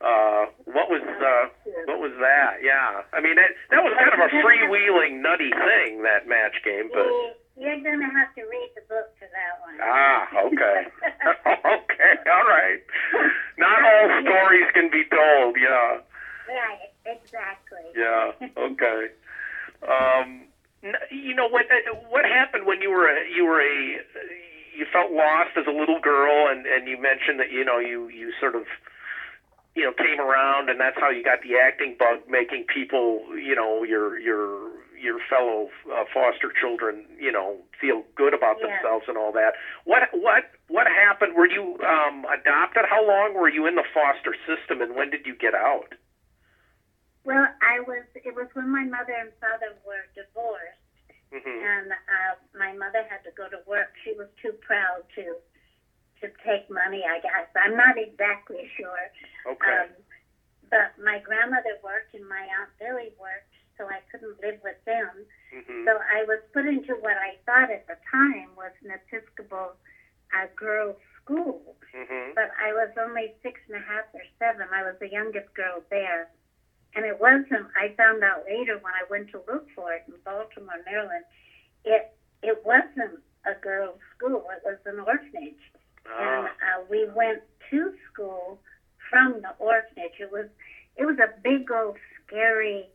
Uh, 0.00 0.48
what 0.64 0.88
was 0.88 1.04
uh, 1.04 1.46
what 1.84 2.00
was 2.00 2.12
that? 2.18 2.64
Yeah, 2.64 3.04
I 3.12 3.20
mean 3.20 3.36
that 3.36 3.52
that 3.70 3.84
was 3.84 3.92
kind 4.00 4.16
of 4.16 4.20
a 4.24 4.32
freewheeling, 4.40 5.20
nutty 5.20 5.50
thing 5.52 6.02
that 6.02 6.26
match 6.26 6.56
game, 6.64 6.88
but. 6.92 7.04
You- 7.04 7.36
You're 7.60 7.76
to 7.76 8.08
have 8.16 8.32
to 8.36 8.42
read 8.48 8.70
the 8.74 8.80
book 8.88 9.12
for 9.20 9.28
that 9.28 9.60
one. 9.60 9.76
Ah, 9.84 10.24
okay. 10.48 10.88
okay, 11.76 12.12
all 12.32 12.48
right. 12.48 12.80
Not 13.58 13.84
all 13.84 14.08
stories 14.24 14.64
can 14.72 14.88
be 14.90 15.04
told, 15.12 15.56
yeah. 15.60 16.00
right, 16.48 16.88
exactly. 17.04 17.84
Yeah, 17.94 18.32
okay. 18.56 19.12
Um, 19.84 20.48
you 21.10 21.34
know 21.34 21.46
what 21.46 21.66
uh, 21.70 21.92
what 22.08 22.24
happened 22.24 22.66
when 22.66 22.80
you 22.80 22.90
were 22.90 23.08
a, 23.08 23.28
you 23.28 23.44
were 23.44 23.60
a 23.60 24.00
you 24.76 24.86
felt 24.92 25.10
lost 25.10 25.50
as 25.56 25.66
a 25.66 25.70
little 25.70 25.98
girl 26.00 26.48
and 26.50 26.66
and 26.66 26.88
you 26.88 26.96
mentioned 26.96 27.38
that 27.38 27.50
you 27.50 27.64
know 27.64 27.78
you 27.78 28.08
you 28.08 28.32
sort 28.40 28.54
of 28.54 28.64
you 29.74 29.84
know 29.84 29.92
came 29.92 30.18
around 30.20 30.68
and 30.70 30.80
that's 30.80 30.96
how 30.98 31.10
you 31.10 31.22
got 31.22 31.40
the 31.42 31.56
acting 31.56 31.94
bug 31.98 32.20
making 32.28 32.64
people 32.64 33.20
you 33.36 33.54
know 33.54 33.82
your 33.82 34.18
your 34.18 34.70
your 34.98 35.18
fellow 35.28 35.68
uh, 35.92 36.04
foster 36.12 36.50
children 36.58 37.04
you 37.18 37.30
know 37.32 37.58
feel 37.80 38.04
good 38.16 38.34
about 38.34 38.56
Yeah. 38.58 38.66
themselves 38.68 39.04
and 39.08 39.16
all 39.16 39.32
that. 39.32 39.52
What 39.84 40.02
what 40.12 40.44
what 40.68 40.86
happened? 40.86 41.34
Were 41.34 41.48
you 41.48 41.78
um 41.86 42.24
adopted? 42.32 42.84
How 42.88 43.04
long 43.06 43.34
were 43.34 43.48
you 43.48 43.66
in 43.66 43.74
the 43.74 43.84
foster 43.94 44.34
system 44.46 44.80
and 44.80 44.94
when 44.94 45.10
did 45.10 45.26
you 45.26 45.34
get 45.34 45.54
out 45.54 45.94
Well, 47.24 47.46
I 47.60 47.80
was. 47.80 48.04
It 48.24 48.34
was 48.34 48.46
when 48.54 48.70
my 48.70 48.84
mother 48.84 49.12
and 49.12 49.32
father 49.40 49.72
were 49.84 50.06
divorced, 50.14 50.80
mhm 51.32 51.62
and 51.62 51.92
uh, 51.92 52.34
my 52.56 52.72
mother 52.72 53.02
had 53.08 53.22
to 53.24 53.30
go 53.36 53.48
to 53.48 53.60
work. 53.66 53.88
She 54.04 54.12
was 54.12 54.28
too 54.40 54.54
proud 54.60 55.02
to 55.16 55.36
to 56.20 56.28
take 56.44 56.68
money. 56.68 57.04
I 57.08 57.18
guess 57.20 57.46
I'm 57.56 57.76
not 57.76 57.96
exactly 57.96 58.68
sure. 58.76 59.08
okay 59.46 59.78
Um, 59.84 59.88
but 60.70 60.90
my 61.02 61.18
grandmother 61.18 61.74
worked 61.82 62.14
and 62.14 62.26
my 62.28 62.46
aunt 62.58 62.70
Billy 62.78 63.12
worked, 63.18 63.52
so 63.76 63.88
I 63.88 64.00
couldn't 64.10 64.40
live 64.42 64.56
with 64.62 64.76
them. 64.86 65.26
mhm 65.52 65.84
So 65.84 65.98
I 65.98 66.24
was 66.24 66.38
put 66.52 66.64
into 66.66 66.94
what 66.94 67.16
I 67.16 67.36
thought 67.46 67.70
at 67.70 67.86
the 67.86 67.96
time 68.10 68.54
was 68.56 68.72
an 68.84 68.90
Episcopal 68.92 69.74
uh, 70.32 70.46
girls' 70.56 70.96
school. 71.22 71.76
mhm 71.94 72.34
but 72.34 72.48
I 72.60 72.72
was 72.72 72.90
only 72.96 73.32
six 73.42 73.60
and 73.68 73.76
a 73.76 73.84
half 73.84 74.04
or 74.12 74.22
seven. 74.38 74.68
I 74.72 74.82
was 74.82 74.94
the 75.00 75.08
youngest 75.08 75.52
girl 75.54 75.82
there. 75.90 76.26
And 76.94 77.04
it 77.04 77.20
wasn't, 77.20 77.66
I 77.78 77.94
found 77.96 78.22
out 78.24 78.44
later 78.48 78.78
when 78.82 78.92
I 78.94 79.06
went 79.08 79.30
to 79.30 79.40
look 79.46 79.66
for 79.74 79.92
it 79.92 80.04
in 80.08 80.14
Baltimore, 80.24 80.82
Maryland, 80.84 81.24
it, 81.84 82.12
it 82.42 82.62
wasn't 82.64 83.20
a 83.46 83.54
girls' 83.60 84.00
school. 84.16 84.44
It 84.50 84.62
was 84.64 84.78
an 84.86 85.00
orphanage. 85.00 85.62
And 86.06 86.48
ah, 86.48 86.80
uh, 86.80 86.84
we 86.90 87.08
went 87.14 87.42
to 87.70 87.92
school 88.12 88.58
from 89.08 89.40
the 89.42 89.54
orphanage. 89.58 90.18
It 90.18 90.32
was, 90.32 90.46
it 90.96 91.04
was 91.04 91.18
a 91.18 91.30
big 91.42 91.70
old 91.70 91.96
scary, 92.26 92.86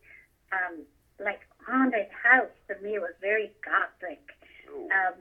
um, 0.52 0.84
like 1.24 1.40
haunted 1.66 2.08
house 2.12 2.52
to 2.68 2.76
me. 2.84 2.96
It 2.96 3.02
was 3.02 3.16
very 3.22 3.52
gothic. 3.64 4.22
ooh. 4.70 4.90
Um, 4.92 5.14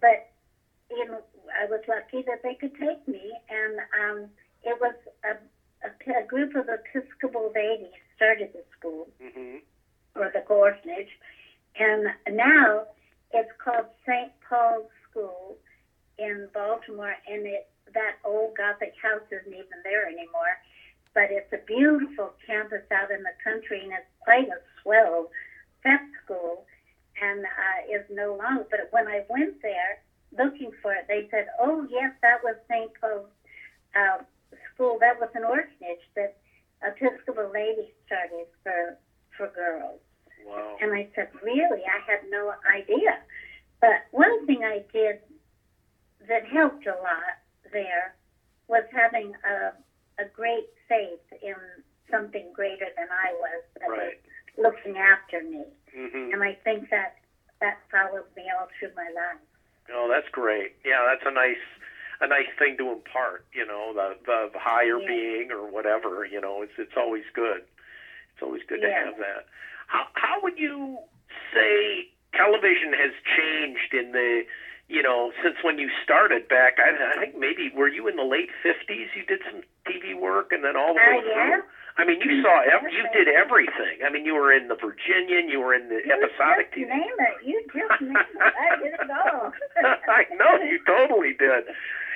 but 0.00 0.28
you 0.90 1.06
know, 1.06 1.22
I 1.60 1.66
was 1.66 1.80
lucky 1.88 2.24
that 2.26 2.42
they 2.42 2.54
could 2.54 2.74
take 2.78 3.06
me, 3.08 3.32
and 3.48 3.78
um, 4.00 4.30
it 4.62 4.78
was 4.80 4.94
a, 5.24 5.36
a, 5.84 6.18
a 6.18 6.24
group 6.24 6.54
of 6.54 6.68
Episcopal 6.68 7.52
ladies 7.54 7.98
started 8.16 8.48
the 8.52 8.62
school 8.78 9.08
mhm 9.22 9.60
or 10.16 10.30
the 10.32 10.40
orphanage, 10.48 11.10
and 11.76 12.06
now 12.30 12.84
it's 13.32 13.50
called 13.58 13.86
St. 14.06 14.30
Paul's 14.48 14.86
School 15.10 15.56
in 16.18 16.48
Baltimore, 16.54 17.14
and 17.26 17.46
it 17.46 17.66
that 17.92 18.12
old 18.24 18.54
Gothic 18.54 18.92
house 19.00 19.22
isn't 19.30 19.52
even 19.52 19.78
there 19.82 20.06
anymore. 20.06 20.56
But 21.14 21.30
it's 21.30 21.52
a 21.52 21.58
beautiful 21.66 22.32
campus 22.46 22.82
out 22.90 23.10
in 23.10 23.22
the 23.22 23.32
country, 23.42 23.80
and 23.82 23.92
it's 23.92 24.06
quite 24.20 24.48
a 24.48 24.58
swell 24.82 25.28
prep 25.82 26.00
school, 26.24 26.64
and 27.20 27.44
uh, 27.44 27.94
is 27.96 28.02
no 28.08 28.34
longer. 28.34 28.64
But 28.70 28.88
when 28.90 29.06
I 29.06 29.22
went 29.28 29.54
there 29.62 29.98
looking 30.36 30.70
for 30.82 30.92
it, 30.94 31.04
they 31.08 31.26
said, 31.30 31.46
"Oh 31.58 31.86
yes, 31.88 32.10
that 32.22 32.42
was 32.42 32.54
St. 32.68 32.90
Paul's 33.00 33.28
uh, 33.94 34.18
school. 34.74 34.98
That 34.98 35.18
was 35.18 35.28
an 35.34 35.44
orphanage 35.44 36.04
that 36.16 36.34
Episcopal 36.82 37.50
ladies 37.52 37.90
started 38.06 38.46
for 38.62 38.96
for 39.36 39.48
girls." 39.48 40.00
wow 40.44 40.76
And 40.80 40.92
I 40.92 41.06
said, 41.14 41.28
Really? 41.42 41.82
I 41.86 41.98
had 42.10 42.20
no 42.28 42.52
idea. 42.70 43.18
But 43.80 44.02
one 44.10 44.46
thing 44.46 44.62
I 44.64 44.82
did 44.92 45.18
that 46.28 46.44
helped 46.44 46.86
a 46.86 46.94
lot 46.94 47.36
there 47.72 48.14
was 48.68 48.84
having 48.90 49.32
a, 49.44 49.72
a 50.22 50.24
great 50.32 50.68
faith 50.88 51.20
in 51.42 51.54
something 52.10 52.44
greater 52.52 52.86
than 52.96 53.06
I 53.10 53.32
was 53.32 53.62
that 53.80 53.88
right 53.90 54.16
was 54.56 54.72
looking 54.72 54.96
after 54.98 55.42
me. 55.42 55.64
mhm 55.96 56.32
And 56.32 56.42
I 56.42 56.56
think 56.64 56.88
that 56.90 57.14
that 57.60 57.78
followed 57.90 58.26
me 58.36 58.44
all 58.56 58.68
through 58.78 58.90
my 58.94 59.08
life. 59.14 59.40
Oh, 59.92 60.08
that's 60.08 60.28
great. 60.28 60.72
Yeah, 60.84 61.04
that's 61.06 61.26
a 61.26 61.30
nice 61.30 61.60
a 62.20 62.26
nice 62.26 62.48
thing 62.58 62.76
to 62.78 62.90
impart, 62.92 63.44
you 63.52 63.64
know, 63.66 63.92
the 63.94 64.16
the 64.26 64.58
higher 64.58 64.98
Yeah. 65.00 65.06
being 65.08 65.50
or 65.52 65.66
whatever, 65.70 66.24
you 66.24 66.40
know, 66.40 66.62
it's 66.62 66.72
it's 66.78 66.96
always 66.96 67.24
good. 67.34 67.62
It's 68.34 68.42
always 68.42 68.62
good 68.66 68.80
to 68.82 68.90
have 68.92 69.16
that. 69.18 69.46
How 69.86 70.06
how 70.14 70.40
would 70.42 70.58
you 70.58 70.98
say 71.52 72.08
television 72.34 72.92
has 72.92 73.12
changed 73.36 73.94
in 73.94 74.12
the 74.12 74.42
you 74.86 75.02
know, 75.02 75.32
since 75.42 75.56
when 75.64 75.78
you 75.78 75.88
started 76.04 76.46
back, 76.46 76.76
I, 76.78 76.92
I 77.16 77.18
think 77.18 77.34
maybe 77.38 77.70
were 77.74 77.88
you 77.88 78.06
in 78.06 78.16
the 78.16 78.22
late 78.24 78.50
fifties? 78.62 79.08
You 79.16 79.24
did 79.24 79.40
some 79.50 79.62
TV 79.88 80.12
work, 80.14 80.52
and 80.52 80.62
then 80.62 80.76
all 80.76 80.92
the 80.92 81.00
Uh, 81.00 81.16
way 81.16 81.22
yeah. 81.24 81.48
through. 81.56 81.62
I 81.96 82.04
mean, 82.04 82.20
you 82.20 82.42
saw 82.42 82.60
ev- 82.60 82.92
you 82.92 83.06
did 83.14 83.28
everything. 83.28 84.02
I 84.04 84.10
mean, 84.10 84.26
you 84.26 84.34
were 84.34 84.52
in 84.52 84.66
the 84.68 84.74
Virginian, 84.74 85.48
you 85.48 85.60
were 85.60 85.72
in 85.72 85.88
the 85.88 86.02
episodic 86.10 86.74
you 86.76 86.84
TV. 86.84 86.88
name 86.90 87.16
it. 87.18 87.34
You 87.46 87.62
just 87.72 88.00
name 88.02 88.16
it. 88.16 88.52
I 88.58 88.76
did 88.82 88.92
it 88.92 89.10
all. 89.10 89.52
I 90.10 90.24
know 90.34 90.58
you 90.62 90.80
totally 90.84 91.32
did. 91.38 91.64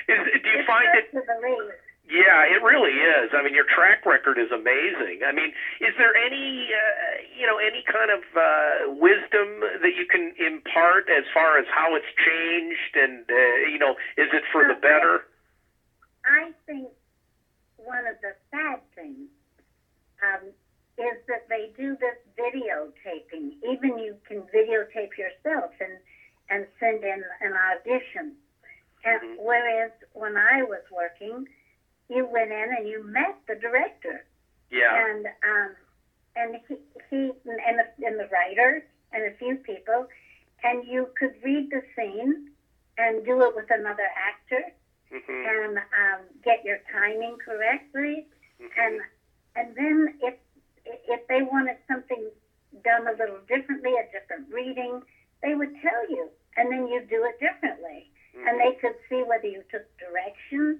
Is 0.09 0.41
do 0.41 0.49
you 0.49 0.59
It's 0.59 0.67
find 0.67 0.89
it? 0.97 1.05
to 1.13 1.21
believe. 1.21 1.71
Yeah, 2.09 2.41
it 2.49 2.57
really 2.65 2.97
is. 2.97 3.29
I 3.37 3.43
mean, 3.45 3.53
your 3.53 3.69
track 3.69 4.01
record 4.03 4.39
is 4.41 4.49
amazing. 4.49 5.21
I 5.21 5.29
mean, 5.31 5.53
is 5.79 5.93
there 6.01 6.09
any, 6.17 6.73
uh, 6.73 7.21
you 7.37 7.45
know, 7.45 7.61
any 7.61 7.85
kind 7.85 8.09
of 8.09 8.25
uh, 8.33 8.97
wisdom 8.97 9.61
that 9.85 9.93
you 9.93 10.09
can 10.09 10.33
impart 10.41 11.05
as 11.13 11.21
far 11.37 11.59
as 11.61 11.69
how 11.69 11.93
it's 11.93 12.09
changed, 12.17 12.97
and 12.97 13.29
uh, 13.29 13.69
you 13.69 13.77
know, 13.77 13.93
is 14.17 14.25
it 14.33 14.41
for 14.51 14.65
the 14.65 14.73
better? 14.81 15.29
I 16.25 16.49
think 16.65 16.89
one 17.77 18.07
of 18.09 18.17
the 18.25 18.33
sad 18.49 18.81
things 18.97 19.29
um, 20.25 20.49
is 20.97 21.17
that 21.29 21.45
they 21.47 21.69
do 21.77 21.95
this 22.01 22.17
videotaping. 22.33 23.53
Even 23.61 23.99
you 24.01 24.17
can 24.27 24.41
videotape 24.49 25.13
yourself 25.13 25.71
and 25.79 25.93
and 26.49 26.65
send 26.79 27.03
in 27.03 27.21
an 27.45 27.53
audition. 27.53 28.33
And 29.03 29.19
Mhm. 29.21 29.35
whereas 29.37 29.91
when 30.13 30.35
I 30.37 30.63
was 30.63 30.81
working, 30.91 31.45
you 32.09 32.25
went 32.25 32.51
in 32.51 32.73
and 32.73 32.87
you 32.87 32.99
met 32.99 33.35
the 33.47 33.55
director, 33.55 34.23
Yeah. 34.71 34.95
and 34.95 35.27
um, 35.43 35.75
and 36.35 36.57
he, 36.67 36.77
he 37.09 37.31
and 37.45 37.79
the, 37.79 38.05
and 38.05 38.19
the 38.19 38.27
writer 38.27 38.81
and 39.11 39.25
a 39.25 39.31
few 39.31 39.55
people, 39.57 40.05
and 40.63 40.83
you 40.85 41.09
could 41.17 41.33
read 41.43 41.69
the 41.69 41.81
scene 41.95 42.39
and 42.97 43.23
do 43.25 43.41
it 43.43 43.55
with 43.55 43.69
another 43.69 44.07
actor 44.15 44.61
hmm 45.11 45.43
and 45.45 45.77
um, 45.77 46.21
get 46.43 46.63
your 46.63 46.77
timing 46.91 47.37
correctly. 47.37 48.25
hmm 48.59 48.67
And 48.77 49.01
and 49.55 49.75
then 49.75 50.09
if 50.21 50.33
if 50.85 51.19
they 51.27 51.41
wanted 51.41 51.75
something 51.87 52.31
done 52.83 53.07
a 53.07 53.11
little 53.11 53.39
differently, 53.47 53.93
a 53.97 54.03
different 54.11 54.45
reading, 54.51 55.01
they 55.41 55.55
would 55.55 55.73
tell 55.81 56.09
you, 56.09 56.29
and 56.57 56.71
then 56.71 56.87
you 56.87 57.01
do 57.01 57.23
it 57.25 57.37
differently. 57.39 58.07
And 58.47 58.59
they 58.59 58.79
could 58.79 58.95
see 59.09 59.23
whether 59.27 59.47
you 59.47 59.63
took 59.71 59.83
direction, 59.99 60.79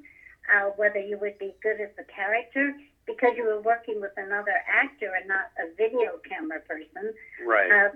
uh, 0.53 0.71
whether 0.77 0.99
you 0.99 1.17
would 1.19 1.37
be 1.39 1.55
good 1.61 1.81
as 1.81 1.89
as 1.89 1.95
the 1.97 2.13
character 2.13 2.73
because 3.05 3.33
you 3.35 3.43
were 3.43 3.61
working 3.61 3.99
with 3.99 4.11
another 4.17 4.53
actor 4.69 5.09
and 5.17 5.27
not 5.27 5.49
a 5.57 5.73
video 5.75 6.21
camera 6.29 6.59
person. 6.61 7.13
Right. 7.45 7.71
Uh, 7.71 7.89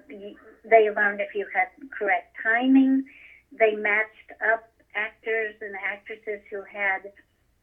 they 0.65 0.89
learned 0.89 1.21
if 1.21 1.35
you 1.35 1.45
had 1.53 1.69
correct 1.97 2.35
timing. 2.41 3.05
They 3.51 3.75
matched 3.75 4.33
up 4.51 4.71
actors 4.95 5.53
and 5.61 5.75
actresses 5.75 6.41
who 6.49 6.63
had 6.63 7.13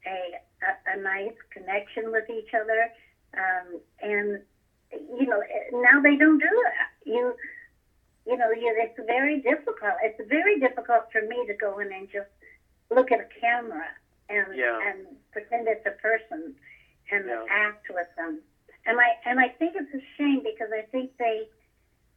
a, 0.06 0.38
a, 0.62 0.98
a 0.98 1.02
nice 1.02 1.34
connection 1.52 2.12
with 2.12 2.30
each 2.30 2.54
other. 2.54 2.90
Um, 3.34 3.80
and, 4.00 4.42
you 5.18 5.26
know, 5.26 5.42
now 5.72 6.00
they 6.00 6.16
don't 6.16 6.38
do 6.38 6.62
that. 6.64 6.90
You, 7.04 7.34
you 8.26 8.36
know, 8.36 8.50
you, 8.50 8.72
it's 8.76 8.98
very 9.06 9.40
difficult. 9.40 9.94
It's 10.02 10.20
very 10.28 10.58
difficult 10.58 11.10
for 11.12 11.22
me 11.22 11.46
to 11.46 11.54
go 11.54 11.78
in 11.78 11.92
and 11.92 12.08
just 12.10 12.28
look 12.90 13.10
at 13.12 13.20
a 13.20 13.28
camera 13.40 13.86
and 14.28 14.54
Yeah. 14.54 14.78
and 14.86 15.06
pretend 15.32 15.68
it's 15.68 15.86
a 15.86 15.92
person 16.02 16.54
and 17.10 17.26
Yeah. 17.26 17.44
act 17.50 17.86
with 17.90 18.06
them. 18.16 18.40
And 18.86 19.00
I 19.00 19.16
and 19.24 19.40
I 19.40 19.48
think 19.48 19.74
it's 19.76 19.92
a 19.94 20.02
shame 20.16 20.42
because 20.42 20.72
I 20.72 20.82
think 20.90 21.16
they 21.18 21.48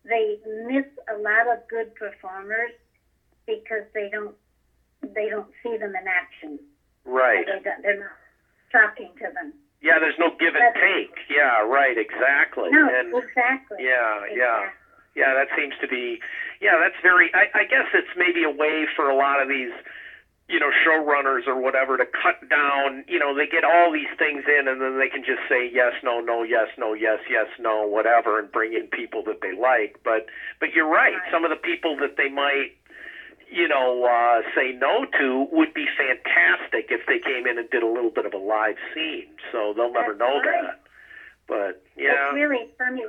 they 0.06 0.40
miss 0.66 0.86
a 1.10 1.18
lot 1.18 1.48
of 1.48 1.68
good 1.68 1.96
performers 1.96 2.72
because 3.46 3.84
they 3.94 4.10
don't 4.10 4.36
they 5.02 5.30
don't 5.30 5.52
see 5.62 5.78
them 5.78 5.96
in 5.96 6.08
action. 6.08 6.60
Right. 7.06 7.46
They 7.46 7.60
don't, 7.60 7.82
they're 7.82 8.00
not 8.00 8.18
talking 8.72 9.12
to 9.20 9.30
them. 9.34 9.54
Yeah, 9.82 10.00
there's 10.00 10.18
no 10.18 10.30
give 10.40 10.56
and 10.56 10.74
take. 10.76 11.12
Yeah, 11.30 11.60
right, 11.68 11.98
exactly. 11.98 12.70
No, 12.72 12.88
and 12.88 13.14
exactly. 13.14 13.84
yeah, 13.84 14.22
yeah. 14.32 14.32
Exactly. 14.32 14.38
Yeah, 14.38 14.70
that 15.16 15.48
seems 15.56 15.74
to 15.82 15.88
be. 15.88 16.20
Yeah, 16.62 16.80
that's 16.82 16.98
very. 17.02 17.30
I, 17.34 17.46
I 17.60 17.64
guess 17.66 17.86
it's 17.94 18.10
maybe 18.18 18.44
a 18.44 18.50
way 18.50 18.88
for 18.96 19.10
a 19.10 19.16
lot 19.16 19.42
of 19.42 19.48
these, 19.48 19.72
you 20.50 20.60
know, 20.60 20.72
showrunners 20.86 21.48
or 21.48 21.60
whatever 21.62 21.98
to 21.98 22.06
cut 22.06 22.50
down. 22.50 23.06
You 23.08 23.20
know, 23.20 23.36
they 23.36 23.46
get 23.46 23.64
all 23.64 23.92
these 23.92 24.10
things 24.18 24.44
in, 24.48 24.68
and 24.68 24.82
then 24.82 24.98
they 24.98 25.10
can 25.10 25.24
just 25.24 25.42
say 25.48 25.70
yes, 25.72 25.94
no, 26.04 26.20
no, 26.20 26.44
yes, 26.44 26.68
no, 26.78 26.94
yes, 26.94 27.20
yes, 27.30 27.48
no, 27.60 27.86
whatever, 27.86 28.40
and 28.40 28.52
bring 28.52 28.74
in 28.74 28.88
people 28.88 29.24
that 29.26 29.42
they 29.42 29.54
like. 29.54 30.00
But 30.04 30.28
but 30.60 30.74
you're 30.74 30.90
right. 30.90 31.14
Right. 31.14 31.32
Some 31.32 31.46
of 31.46 31.52
the 31.52 31.62
people 31.62 31.96
that 31.98 32.18
they 32.18 32.30
might, 32.30 32.74
you 33.52 33.68
know, 33.68 34.06
uh, 34.06 34.42
say 34.56 34.74
no 34.74 35.06
to 35.20 35.48
would 35.52 35.74
be 35.74 35.86
fantastic 35.94 36.90
if 36.90 37.06
they 37.06 37.20
came 37.20 37.46
in 37.46 37.58
and 37.60 37.70
did 37.70 37.84
a 37.84 37.88
little 37.88 38.10
bit 38.10 38.26
of 38.26 38.34
a 38.34 38.42
live 38.42 38.78
scene. 38.94 39.30
So 39.52 39.74
they'll 39.76 39.94
never 39.94 40.14
That's 40.14 40.20
know 40.20 40.40
right. 40.42 40.64
that. 40.64 40.82
But 41.48 41.84
yeah. 41.96 42.32
It's 42.32 42.36
really 42.36 42.70
funny. 42.78 43.04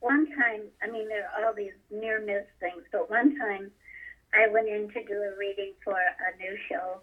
One 0.00 0.26
time, 0.36 0.62
I 0.82 0.90
mean, 0.90 1.08
there 1.08 1.28
are 1.28 1.46
all 1.46 1.54
these 1.54 1.76
near 1.90 2.20
miss 2.20 2.44
things, 2.58 2.82
but 2.90 3.10
one 3.10 3.36
time 3.38 3.70
I 4.32 4.48
went 4.48 4.68
in 4.68 4.88
to 4.88 5.04
do 5.04 5.14
a 5.22 5.36
reading 5.38 5.72
for 5.84 5.96
a 5.96 6.36
new 6.40 6.56
show, 6.68 7.00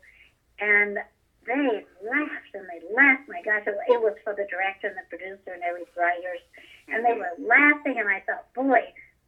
and 0.59 0.97
they 1.45 1.85
laughed 2.03 2.51
and 2.53 2.67
they 2.67 2.81
laughed. 2.93 3.29
My 3.29 3.41
gosh, 3.41 3.63
it, 3.67 4.01
was 4.01 4.15
for 4.23 4.33
the 4.33 4.45
director 4.49 4.87
and 4.87 4.97
the 4.97 5.07
producer 5.09 5.53
and 5.53 5.63
every 5.63 5.85
writers, 5.95 6.43
and 6.87 7.05
they 7.05 7.13
were 7.13 7.31
laughing, 7.39 7.99
and 7.99 8.09
I 8.09 8.19
thought, 8.25 8.51
boy, 8.53 8.81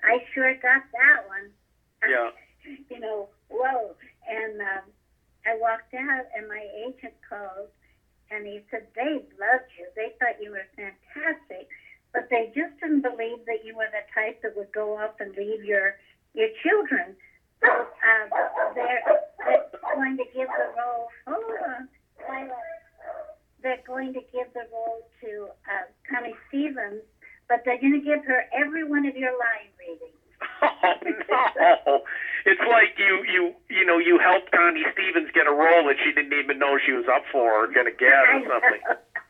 I 0.04 0.24
sure 0.34 0.54
got 0.62 0.84
that 0.92 1.28
one. 1.28 1.52
Yeah. 2.08 2.32
you 2.90 3.00
know, 3.00 3.30
whoa. 3.50 3.96
And 4.28 4.62
um, 4.62 4.86
I 5.46 5.58
walked 5.60 5.94
out, 5.94 6.26
and 6.36 6.48
my 6.48 6.64
agent 6.86 7.14
called, 7.28 7.72
and 8.32 8.46
he 8.46 8.62
said, 8.70 8.88
they 8.96 9.24
loved 9.40 9.72
you. 9.78 9.88
They 9.96 10.14
thought 10.20 10.42
you 10.42 10.52
were 10.52 10.68
fantastic, 10.76 11.68
but 12.14 12.28
they 12.30 12.52
just 12.56 12.80
didn't 12.82 13.02
believe 13.02 13.46
that 13.46 13.64
you 13.64 13.76
were 13.76 13.90
the 13.92 14.04
type 14.14 14.42
that 14.42 14.56
would 14.56 14.72
go 14.72 14.98
off 14.98 15.16
and 15.20 15.36
leave 15.36 15.64
your 15.64 15.96
your 16.34 16.50
children. 16.64 17.16
So 17.62 17.70
um, 17.70 18.30
they're, 18.76 19.04
they're 19.46 19.66
going 19.96 20.18
to 20.18 20.24
give 20.34 20.48
the 20.48 20.72
role. 20.80 21.08
Hold 21.28 21.44
Lila. 22.30 22.56
They're 23.62 23.84
going 23.86 24.14
to 24.14 24.22
give 24.32 24.54
the 24.54 24.64
role 24.72 25.02
to 25.22 25.48
uh, 25.68 25.86
Connie 26.10 26.36
Stevens, 26.48 27.04
but 27.50 27.62
they're 27.66 27.80
going 27.80 28.00
to 28.00 28.06
give 28.06 28.24
her 28.26 28.46
every 28.54 28.88
one 28.88 29.06
of 29.06 29.16
your 29.16 29.32
line 29.32 29.70
readings. 29.80 30.16
Oh 31.32 31.48
no! 31.60 32.04
It's 32.46 32.62
like 32.68 32.96
you 32.98 33.24
you 33.28 33.42
you 33.70 33.84
know 33.86 33.98
you 33.98 34.20
helped 34.20 34.52
Connie 34.52 34.86
Stevens 34.94 35.30
get 35.34 35.48
a 35.48 35.52
role 35.52 35.88
that 35.88 35.98
she 36.04 36.12
didn't 36.14 36.34
even 36.34 36.60
know 36.60 36.80
she 36.80 36.94
was 36.94 37.06
up 37.12 37.24
for 37.32 37.52
or 37.52 37.68
gonna 37.68 37.92
get 37.92 38.24
or 38.32 38.40
something. 38.48 38.82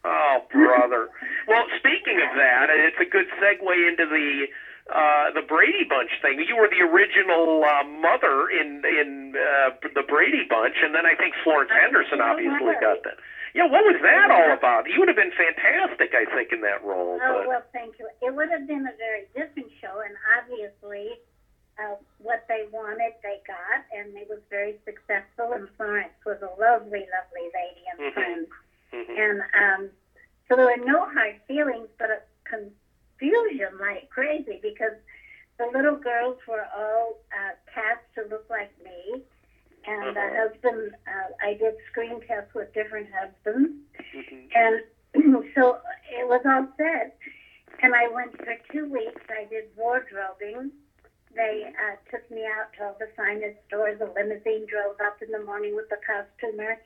Oh 0.05 0.45
brother! 0.51 1.09
Well, 1.47 1.65
speaking 1.77 2.21
of 2.21 2.31
that, 2.37 2.69
it's 2.69 2.99
a 3.01 3.09
good 3.09 3.27
segue 3.41 3.67
into 3.89 4.05
the 4.05 4.47
uh, 4.89 5.31
the 5.33 5.45
Brady 5.45 5.85
Bunch 5.85 6.09
thing. 6.21 6.41
You 6.41 6.57
were 6.57 6.69
the 6.69 6.81
original 6.81 7.61
uh, 7.65 7.83
mother 7.83 8.49
in 8.49 8.81
in 8.85 9.35
uh, 9.37 9.75
the 9.93 10.03
Brady 10.07 10.45
Bunch, 10.49 10.75
and 10.81 10.93
then 10.95 11.05
I 11.05 11.15
think 11.15 11.35
Florence 11.43 11.71
Henderson 11.73 12.21
obviously 12.21 12.73
got 12.81 13.03
that. 13.03 13.17
Yeah, 13.53 13.65
what 13.65 13.81
was 13.81 13.97
that 14.05 14.29
all 14.29 14.53
about? 14.53 14.85
You 14.85 15.01
would 15.01 15.09
have 15.09 15.17
been 15.17 15.33
fantastic, 15.33 16.13
I 16.13 16.29
think, 16.37 16.53
in 16.53 16.61
that 16.61 16.85
role. 16.85 17.17
Oh, 17.17 17.33
But 17.41 17.47
well, 17.49 17.65
thank 17.73 17.97
you. 17.97 18.05
It 18.21 18.33
would 18.33 18.49
have 18.53 18.69
been 18.69 18.85
a 18.85 18.93
very 18.97 19.25
different 19.33 19.73
show, 19.81 20.05
and 20.05 20.13
obviously, 20.37 21.17
uh, 21.79 21.95
what 22.19 22.39
they 22.47 22.63
wanted, 22.71 23.13
they 23.23 23.39
got, 23.47 23.81
and 23.91 24.15
it 24.17 24.27
was 24.29 24.39
very 24.49 24.75
successful. 24.85 25.53
And 25.53 25.67
Florence 25.77 26.13
was 26.25 26.37
a 26.41 26.59
lovely, 26.59 27.05
lovely 27.11 27.47
lady 27.53 27.83
and 27.89 27.99
Mhm. 27.99 28.13
friend. 28.13 28.47
Mhm. 28.93 29.17
And 29.17 29.41
um, 29.53 29.91
so 30.47 30.55
there 30.55 30.65
were 30.65 30.77
no 30.77 31.05
hard 31.05 31.37
feelings, 31.47 31.89
but 31.97 32.09
a 32.09 32.21
confusion 32.43 33.77
like 33.79 34.09
crazy 34.09 34.59
because 34.61 34.93
the 35.57 35.65
little 35.67 35.95
girls 35.95 36.35
were 36.47 36.65
all 36.75 37.17
uh, 37.31 37.51
cast 37.73 38.01
to 38.15 38.23
look 38.23 38.43
like 38.49 38.69
me. 38.83 39.21
And 39.85 40.15
the 40.15 40.19
Uh-huh. 40.21 40.35
husband, 40.49 40.93
uh, 41.07 41.29
I 41.41 41.53
did 41.53 41.75
screen 41.87 42.19
tests 42.21 42.53
with 42.53 42.71
different 42.73 43.07
husbands. 43.13 43.71
Mhm. 44.13 44.49
And 44.55 44.81
so 45.55 45.77
it 46.11 46.27
was 46.27 46.41
all 46.45 46.65
set. 46.77 47.09
And 47.81 47.95
I 47.95 48.07
went 48.07 48.35
for 48.43 48.55
two 48.71 48.85
weeks. 48.85 49.21
I 49.29 49.45
did 49.45 49.65
wardrobing. 49.75 50.71
They 51.35 51.65
uh, 51.67 51.95
took 52.11 52.29
me 52.31 52.45
out 52.45 52.67
to 52.77 52.85
all 52.85 52.95
the 52.99 53.07
finest 53.15 53.55
stores. 53.67 53.97
The 53.99 54.07
limousine 54.07 54.65
drove 54.67 54.95
up 54.99 55.15
in 55.21 55.31
the 55.31 55.39
morning 55.43 55.75
with 55.75 55.87
the 55.89 55.97
costumer, 56.05 56.77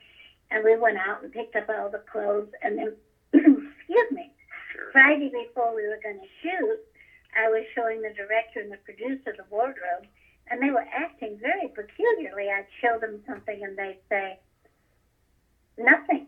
And 0.51 0.63
we 0.63 0.75
went 0.75 0.97
out 0.97 1.21
and 1.21 1.31
picked 1.31 1.55
up 1.55 1.69
all 1.69 1.89
the 1.89 2.01
clothes. 2.11 2.49
And 2.61 2.77
then, 2.77 2.93
excuse 3.33 4.11
me, 4.11 4.29
Sure. 4.73 4.89
Friday 4.91 5.29
before 5.31 5.73
we 5.75 5.87
were 5.87 5.99
going 6.03 6.19
to 6.19 6.27
shoot, 6.41 6.77
I 7.35 7.47
was 7.49 7.63
showing 7.75 8.01
the 8.01 8.09
director 8.11 8.59
and 8.59 8.71
the 8.71 8.77
producer 8.85 9.33
the 9.37 9.45
wardrobe. 9.49 10.05
And 10.49 10.61
they 10.61 10.71
were 10.71 10.83
acting 10.93 11.37
very 11.41 11.69
peculiarly. 11.69 12.49
I'd 12.49 12.65
show 12.81 12.97
them 12.99 13.19
something 13.27 13.63
and 13.63 13.77
they'd 13.77 13.97
say, 14.09 14.37
nothing. 15.77 16.25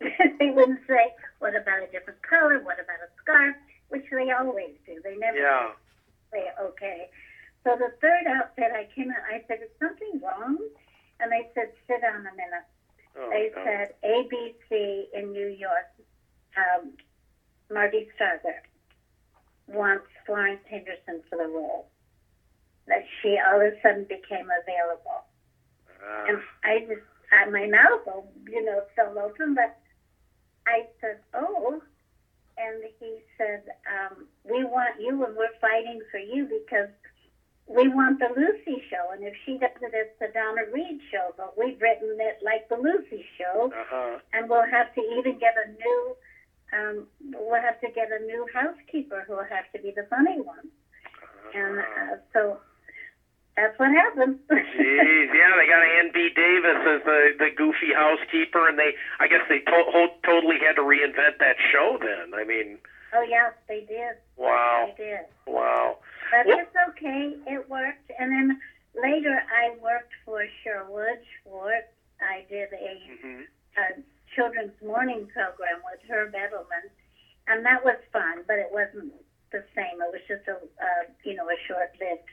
they 0.38 0.50
wouldn't 0.50 0.80
say, 0.88 1.12
what 1.38 1.54
about 1.54 1.82
a 1.82 1.86
different 1.86 2.20
color? 2.22 2.58
What 2.60 2.80
about 2.80 3.00
a 3.04 3.08
scarf? 3.22 3.54
Which 3.88 4.04
they 4.10 4.30
always 4.30 4.74
do. 4.86 5.00
They 5.04 5.16
never 5.16 5.38
Yeah. 5.38 5.70
say, 6.32 6.50
okay. 6.60 7.08
So 7.64 7.76
the 7.78 7.92
third 8.00 8.26
outfit, 8.26 8.72
I 8.74 8.88
came 8.94 9.10
out, 9.10 9.22
I 9.30 9.42
said, 9.46 9.58
is 9.62 9.70
something 9.78 10.20
wrong? 10.22 10.58
And 11.20 11.30
they 11.30 11.46
said, 11.54 11.70
sit 11.86 12.02
down 12.02 12.26
a 12.26 12.34
minute. 12.34 12.66
Oh, 13.16 13.30
They 13.30 13.50
no. 13.54 13.62
said, 13.64 13.94
ABC 14.02 15.06
in 15.14 15.32
New 15.32 15.46
York, 15.46 15.86
um, 16.56 16.90
Marty 17.72 18.08
Starger 18.18 18.58
wants 19.68 20.06
Florence 20.26 20.60
Henderson 20.68 21.22
for 21.30 21.38
the 21.38 21.46
role. 21.46 21.86
That 22.88 23.04
she 23.20 23.38
all 23.38 23.60
of 23.60 23.66
a 23.66 23.80
sudden 23.80 24.04
became 24.08 24.50
available. 24.50 25.22
Ah. 26.02 26.24
And 26.28 26.38
I 26.64 26.80
just, 26.80 27.06
uh, 27.30 27.50
my 27.50 27.66
mouth, 27.68 28.02
you 28.50 28.64
know, 28.64 28.82
fell 28.96 29.16
open, 29.18 29.54
but 29.54 29.78
I 30.66 30.86
said, 31.00 31.20
oh. 31.32 31.80
And 32.58 32.82
he 32.98 33.20
said, 33.38 33.62
um, 33.86 34.26
we 34.44 34.64
want 34.64 35.00
you 35.00 35.24
and 35.24 35.36
we're 35.36 35.54
fighting 35.60 36.00
for 36.10 36.18
you 36.18 36.44
because 36.44 36.90
we 37.66 37.88
want 37.88 38.18
the 38.18 38.28
Lucy 38.36 38.82
show. 38.90 39.12
And 39.12 39.24
if 39.24 39.34
she 39.44 39.58
does 39.58 39.70
it, 39.80 39.92
it's 39.94 40.18
the 40.20 40.28
Donna 40.34 40.62
Reed 40.72 41.00
show. 41.10 41.34
But 41.36 41.56
we've 41.56 41.80
written 41.80 42.16
it 42.20 42.38
like 42.42 42.68
the 42.68 42.76
Lucy 42.76 43.24
show. 43.38 43.72
Uh-huh. 43.72 44.18
And 44.32 44.48
we'll 44.48 44.68
have 44.68 44.94
to 44.94 45.00
even 45.18 45.38
get 45.38 45.54
a 45.56 45.70
new, 45.70 46.16
um, 46.72 47.06
we'll 47.34 47.60
have 47.60 47.80
to 47.80 47.88
get 47.94 48.08
a 48.10 48.24
new 48.24 48.46
housekeeper 48.52 49.24
who 49.26 49.34
will 49.36 49.48
have 49.48 49.70
to 49.72 49.78
be 49.80 49.92
the 49.94 50.06
funny 50.10 50.40
one. 50.40 50.68
And 51.54 51.78
uh, 51.78 52.16
so 52.32 52.58
that's 53.56 53.78
what 53.78 53.90
happened. 53.92 54.38
Jeez, 54.48 55.28
yeah, 55.28 55.52
they 55.56 55.68
got 55.68 55.84
Ann 55.84 56.10
B. 56.14 56.30
Davis 56.34 56.80
as 56.88 57.04
the 57.04 57.36
the 57.38 57.50
goofy 57.54 57.92
housekeeper, 57.94 58.68
and 58.68 58.78
they, 58.78 58.96
I 59.20 59.28
guess 59.28 59.44
they 59.48 59.58
to- 59.58 59.90
ho- 59.92 60.16
totally 60.24 60.56
had 60.58 60.76
to 60.76 60.82
reinvent 60.82 61.36
that 61.40 61.56
show. 61.70 61.98
Then, 62.00 62.32
I 62.32 62.44
mean, 62.44 62.78
oh, 63.14 63.22
yes, 63.22 63.52
they 63.68 63.80
did. 63.80 64.16
wow, 64.36 64.90
They 64.96 65.04
did. 65.04 65.20
wow, 65.46 65.98
But 66.30 66.46
Well- 66.46 66.58
it's 66.60 66.76
okay. 66.90 67.36
It 67.46 67.68
worked. 67.68 68.10
And 68.18 68.32
then 68.32 68.60
later 69.00 69.42
I 69.50 69.70
worked 69.82 70.12
for 70.24 70.44
Sherwood 70.62 71.18
Schwartz. 71.42 71.88
I 72.20 72.44
did 72.48 72.68
a, 72.72 73.00
hmm 73.22 73.42
a 73.76 74.02
children's 74.36 74.80
morning 74.84 75.26
program 75.32 75.80
with 75.90 76.00
Herb 76.10 76.32
Edelman. 76.32 76.88
And 77.48 77.64
that 77.66 77.84
was 77.84 77.96
fun, 78.12 78.44
but 78.46 78.58
it 78.58 78.68
wasn't 78.70 79.12
the 79.50 79.64
same. 79.74 80.00
It 80.00 80.12
was 80.12 80.20
just 80.28 80.46
a, 80.48 80.54
uh, 80.56 81.04
you 81.24 81.34
know, 81.34 81.48
a 81.48 81.56
short-lived 81.66 82.28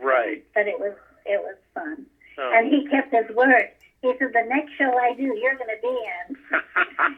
right. 0.00 0.44
but 0.54 0.66
it 0.66 0.78
was 0.78 0.94
it 1.24 1.40
was 1.40 1.56
fun. 1.74 2.06
Oh. 2.38 2.52
And 2.54 2.66
he 2.72 2.86
kept 2.88 3.12
his 3.14 3.34
word. 3.36 3.70
He 4.02 4.10
said, 4.18 4.34
the 4.34 4.42
next 4.50 4.74
show 4.76 4.90
I 4.98 5.14
do, 5.14 5.22
you're 5.22 5.54
going 5.54 5.70
to 5.70 5.80
be 5.80 5.94
in. 5.94 6.36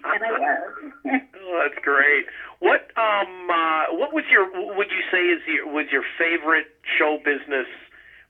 and 0.04 0.20
I 0.20 0.32
was. 0.36 0.60
oh, 1.40 1.60
that's 1.64 1.80
great. 1.82 2.28
What 2.60 2.84
um 2.96 3.48
uh, 3.48 3.96
what 3.96 4.12
was 4.12 4.24
your 4.30 4.44
would 4.52 4.92
you 4.92 5.02
say 5.10 5.32
is 5.32 5.40
your 5.48 5.66
was 5.66 5.86
your 5.90 6.04
favorite 6.20 6.68
show 6.84 7.16
business 7.24 7.66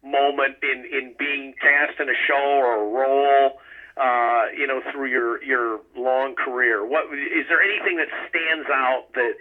moment 0.03 0.55
in 0.63 0.87
in 0.87 1.15
being 1.19 1.55
cast 1.61 1.99
in 1.99 2.09
a 2.09 2.19
show 2.27 2.63
or 2.63 2.79
a 2.79 2.87
role? 2.87 3.59
Uh, 3.97 4.51
you 4.57 4.67
know, 4.67 4.81
through 4.91 5.11
your 5.11 5.43
your 5.43 5.81
long 5.97 6.35
career, 6.35 6.87
what 6.87 7.07
is 7.13 7.47
there 7.49 7.63
anything 7.63 7.99
that 7.99 8.09
stands 8.31 8.71
out 8.71 9.03
that 9.15 9.35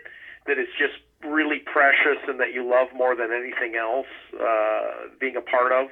that 0.47 0.57
is 0.57 0.67
just 0.77 0.97
really 1.25 1.59
precious 1.59 2.21
and 2.27 2.39
that 2.39 2.51
you 2.51 2.67
love 2.67 2.87
more 2.93 3.15
than 3.15 3.31
anything 3.31 3.77
else 3.77 4.09
uh, 4.33 5.07
being 5.19 5.35
a 5.35 5.41
part 5.41 5.71
of? 5.71 5.89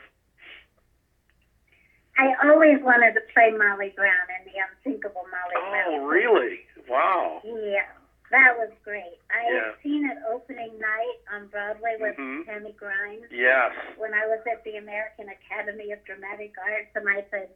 I 2.18 2.34
always 2.44 2.80
wanted 2.82 3.14
to 3.16 3.22
play 3.34 3.50
Molly 3.52 3.94
Brown 3.96 4.28
in 4.40 4.44
the 4.52 4.60
unsinkable 4.60 5.26
Molly 5.32 5.56
oh, 5.58 5.70
Brown. 5.72 5.84
Oh, 5.88 6.06
really? 6.06 6.60
Wow. 6.90 7.42
Yeah, 7.44 7.88
that 8.32 8.58
was 8.58 8.70
great. 8.84 9.18
I 9.32 9.48
Yeah. 9.50 9.66
had 9.72 9.82
seen 9.82 10.06
it 10.06 10.18
opening 10.28 10.78
night 10.80 11.18
on 11.32 11.48
Broadway 11.48 11.96
with 12.00 12.16
Mhm. 12.18 12.46
Tammy 12.46 12.74
Grimes 12.74 13.28
Yes. 13.32 13.72
when 13.98 14.14
I 14.14 14.26
was 14.28 14.40
at 14.46 14.64
the 14.64 14.78
American 14.78 15.30
Academy 15.30 15.92
of 15.92 16.04
Dramatic 16.04 16.52
Arts, 16.58 16.92
and 16.96 17.08
I 17.08 17.24
said, 17.32 17.50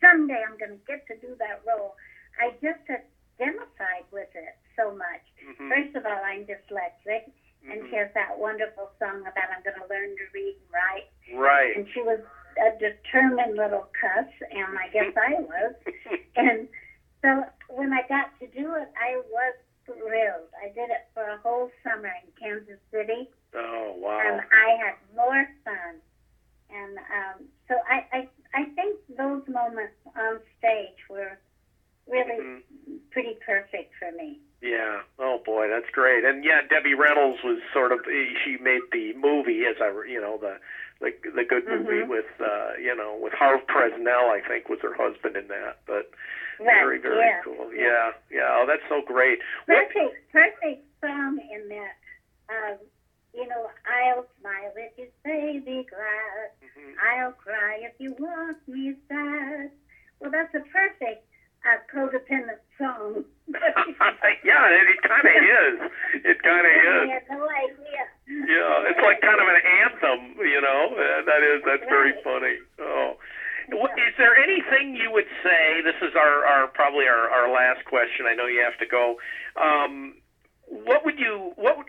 someday 0.00 0.42
I'm 0.42 0.56
going 0.58 0.78
to 0.78 0.84
get 0.86 1.06
to 1.06 1.16
do 1.16 1.34
that 1.36 1.60
role. 1.64 1.96
I 2.38 2.50
just 2.60 2.80
identified 2.90 4.04
with 4.10 4.28
it 4.34 4.54
so 4.76 4.92
much. 4.92 5.22
hmm 5.40 5.68
First 5.70 5.94
of 5.94 6.04
all, 6.06 6.22
I'm 6.24 6.44
dyslexic, 6.44 7.24
and 7.68 7.82
Mhm. 7.82 7.90
she 7.90 7.96
has 7.96 8.12
that 8.12 8.36
wonderful 8.38 8.90
song 8.98 9.26
about 9.26 9.50
I'm 9.50 9.62
going 9.62 9.80
to 9.80 9.86
learn 9.86 10.16
to 10.16 10.26
read 10.32 10.56
and 10.56 10.72
write. 10.72 11.06
Right. 11.32 11.76
And 11.76 11.88
she 11.88 12.02
was 12.02 12.20
a 12.58 12.78
determined 12.78 13.56
little 13.56 13.86
cuss, 14.00 14.28
and 14.50 14.78
I 14.78 14.88
guess 14.92 15.12
I 15.16 15.40
was. 15.40 15.74
And 16.36 16.66
so 17.22 17.44
when 17.68 17.92
I 17.92 18.02
got 18.08 18.36
to 18.40 18.46
do 18.48 18.74
it, 18.74 18.88
I 19.00 19.20
was 19.30 19.54
thrilled. 19.86 20.50
I 20.60 20.66
did 20.74 20.90
it 20.90 21.06
for 21.14 21.22
a 21.22 21.38
whole 21.38 21.70
summer 21.84 22.10
in 22.22 22.30
Kansas 22.40 22.80
City, 22.90 23.28
oh, 23.54 23.94
wow. 23.96 24.20
and 24.24 24.40
I 24.40 24.84
had 24.84 24.94
more 25.14 25.46
fun. 25.64 25.94
And 26.70 26.98
um, 26.98 27.44
so 27.68 27.76
I, 27.88 28.04
I, 28.12 28.28
I 28.54 28.64
think 28.74 28.98
those 29.16 29.42
moments 29.46 29.94
on 30.16 30.40
stage 30.58 30.98
were 31.08 31.38
really 32.08 32.42
Mhm. 32.42 32.98
pretty 33.12 33.38
perfect 33.46 33.94
for 33.98 34.10
me. 34.12 34.40
Yeah. 34.60 35.02
Oh 35.18 35.38
boy, 35.44 35.68
that's 35.68 35.90
great. 35.92 36.24
And 36.24 36.42
yeah, 36.42 36.62
Debbie 36.68 36.94
Reynolds 36.94 37.42
was 37.44 37.60
sort 37.72 37.92
of 37.92 38.00
she 38.44 38.56
made 38.56 38.80
the 38.92 39.12
movie 39.14 39.66
as 39.66 39.76
I 39.80 39.92
you 40.08 40.20
know 40.20 40.38
the 40.38 40.56
the 41.00 41.12
the 41.34 41.44
good 41.44 41.66
movie 41.66 42.02
Mhm. 42.02 42.08
with 42.08 42.26
uh 42.40 42.72
you 42.78 42.94
know 42.94 43.16
with 43.16 43.32
Harve 43.32 43.60
Presnell 43.68 44.30
I 44.30 44.40
think 44.46 44.68
was 44.68 44.78
her 44.80 44.94
husband 44.94 45.36
in 45.36 45.48
that. 45.48 45.76
But 45.86 46.06
Right, 46.60 46.78
very 46.80 46.98
very 46.98 47.26
yeah. 47.26 47.40
cool. 47.42 47.72
Yeah. 47.74 48.12
Yeah. 48.30 48.48
Oh, 48.56 48.64
that's 48.66 48.82
so 48.88 49.02
great. 49.02 49.40
What, 49.66 49.88
Perfect, 49.88 50.16
perfect 50.32 50.82
song 51.00 51.38
in 51.50 51.68
that. 51.68 51.94
Um, 52.48 52.78
you 53.32 53.48
know, 53.48 53.68
I'll 53.86 54.24
smile 54.40 54.72
if 54.76 54.92
you 54.96 55.08
say 55.24 55.58
be 55.64 55.84
glad. 55.90 56.50
Mhm. 56.62 56.94
I'll 57.02 57.32
cry 57.32 57.78
if 57.82 57.92
you 57.98 58.12
want 58.12 58.56
me 58.68 58.94
sad. 59.08 59.70
Well, 60.20 60.30
that's 60.30 60.54
a 60.54 60.60
perfect 60.72 61.22
uh, 61.64 61.78
codependent 61.92 62.60
song. 62.78 63.24
yeah, 64.44 64.64
it, 64.68 64.86
it 64.88 65.00
kind 65.04 65.24
of 65.24 65.36
is. 65.36 65.76
It 66.24 66.38
kind 66.42 66.64
of 66.64 66.72
I 66.72 67.04
is. 67.04 67.10
had 67.12 67.26
no 67.30 67.44
idea. 67.48 68.02
Yeah, 68.28 68.88
it's 68.88 69.00
like 69.04 69.20
kind 69.20 69.40
of 69.40 69.48
an 69.48 69.60
anthem, 69.84 70.20
you 70.44 70.60
know. 70.60 70.82
Uh, 70.96 71.24
that 71.28 71.40
is 71.42 71.60
that's 71.64 71.84
very 71.88 72.12
Right. 72.12 72.24
funny. 72.24 72.56
Oh, 72.80 73.16
What- 73.72 73.92
is 73.98 74.14
there 74.18 74.36
anything 74.36 74.96
you 74.96 75.10
would 75.10 75.28
say? 75.42 75.80
This 75.84 75.96
is 76.02 76.14
our, 76.16 76.44
our 76.46 76.66
probably 76.68 77.06
our, 77.06 77.28
our 77.30 77.48
last 77.52 77.84
question. 77.84 78.26
I 78.26 78.34
know 78.34 78.46
you 78.46 78.60
have 78.64 78.78
to 78.78 78.86
go. 78.86 79.16
Um, 79.60 80.14
what 80.68 81.04
would 81.04 81.18
you 81.18 81.52
what 81.56 81.76
would, 81.76 81.88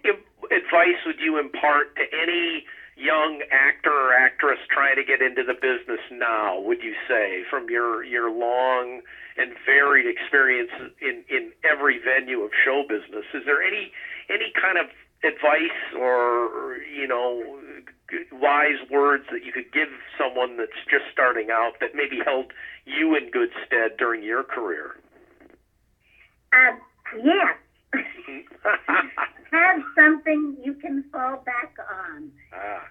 advice 0.51 0.99
would 1.05 1.19
you 1.19 1.37
impart 1.39 1.95
to 1.95 2.03
any 2.11 2.65
young 3.05 3.41
actor 3.51 3.91
or 3.91 4.13
actress 4.13 4.57
trying 4.69 4.95
to 4.95 5.03
get 5.03 5.21
into 5.21 5.43
the 5.43 5.53
business 5.53 6.01
now? 6.11 6.59
Would 6.59 6.81
you 6.81 6.93
say 7.07 7.43
from 7.49 7.69
your 7.69 8.03
your 8.03 8.31
long 8.31 9.01
and 9.37 9.53
varied 9.65 10.07
experience 10.07 10.71
in 10.99 11.23
in 11.29 11.51
every 11.63 11.99
venue 11.99 12.41
of 12.41 12.51
show 12.63 12.83
business? 12.87 13.25
Is 13.33 13.43
there 13.45 13.61
any 13.61 13.91
any 14.29 14.51
kind 14.59 14.77
of 14.77 14.87
advice 15.23 15.93
or 15.97 16.77
you 16.77 17.07
know 17.07 17.59
wise 18.31 18.81
words 18.89 19.23
that 19.31 19.43
you 19.43 19.51
could 19.51 19.71
give 19.71 19.89
someone 20.17 20.57
that's 20.57 20.81
just 20.89 21.05
starting 21.11 21.49
out 21.51 21.73
that 21.79 21.91
maybe 21.93 22.19
held 22.25 22.51
you 22.85 23.15
in 23.15 23.29
good 23.29 23.49
stead 23.65 23.97
during 23.97 24.23
your 24.23 24.43
career? 24.43 24.95
Um, 26.53 26.79
yes. 27.21 27.55
Have 29.51 29.81
something 29.95 30.55
you 30.61 30.73
can 30.73 31.03
fall 31.11 31.37
back 31.45 31.71
on. 31.91 32.31
ah. 32.53 32.87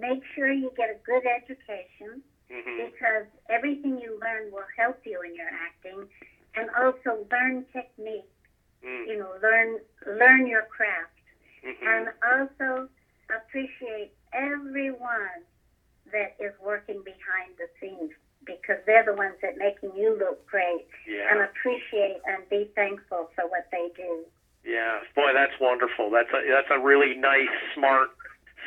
Make 0.00 0.22
sure 0.34 0.50
you 0.50 0.72
get 0.76 0.88
a 0.90 0.96
good 1.04 1.22
education. 1.26 2.22
hmm 2.50 2.76
because 2.78 3.26
everything 3.50 3.98
you 3.98 4.18
learn 4.20 4.50
will 4.50 4.64
help 4.76 4.96
you 5.04 5.20
in 5.22 5.34
your 5.34 5.50
acting 5.66 6.06
and 6.56 6.70
also 6.80 7.26
learn 7.30 7.62
technique 7.72 8.24
mm 8.84 9.06
you 9.06 9.16
know 9.18 9.34
learn 9.42 9.78
learn 10.06 10.46
your 10.46 10.62
craft 10.62 11.12
hmm 11.62 11.86
and 11.92 12.08
also 12.30 12.88
appreciate 13.36 14.10
everyone 14.32 15.38
that 16.12 16.30
is 16.38 16.52
working 16.58 17.02
behind 17.04 17.50
the 17.58 17.66
scenes 17.80 18.10
because 18.46 18.78
they're 18.86 19.04
the 19.04 19.12
ones 19.12 19.36
that 19.42 19.56
making 19.58 19.92
you 19.94 20.16
look 20.16 20.38
great 20.46 20.86
and 21.30 21.40
appreciate 21.42 22.20
and 22.30 22.48
be 22.48 22.66
thankful 22.74 23.28
for 23.34 23.44
what 23.48 23.64
they 23.70 23.90
do 23.96 24.24
Yeah. 24.68 25.00
Boy, 25.16 25.32
that's 25.32 25.56
wonderful. 25.60 26.10
That's 26.10 26.28
a 26.30 26.40
that's 26.52 26.68
a 26.70 26.78
really 26.78 27.14
nice, 27.16 27.48
smart 27.74 28.10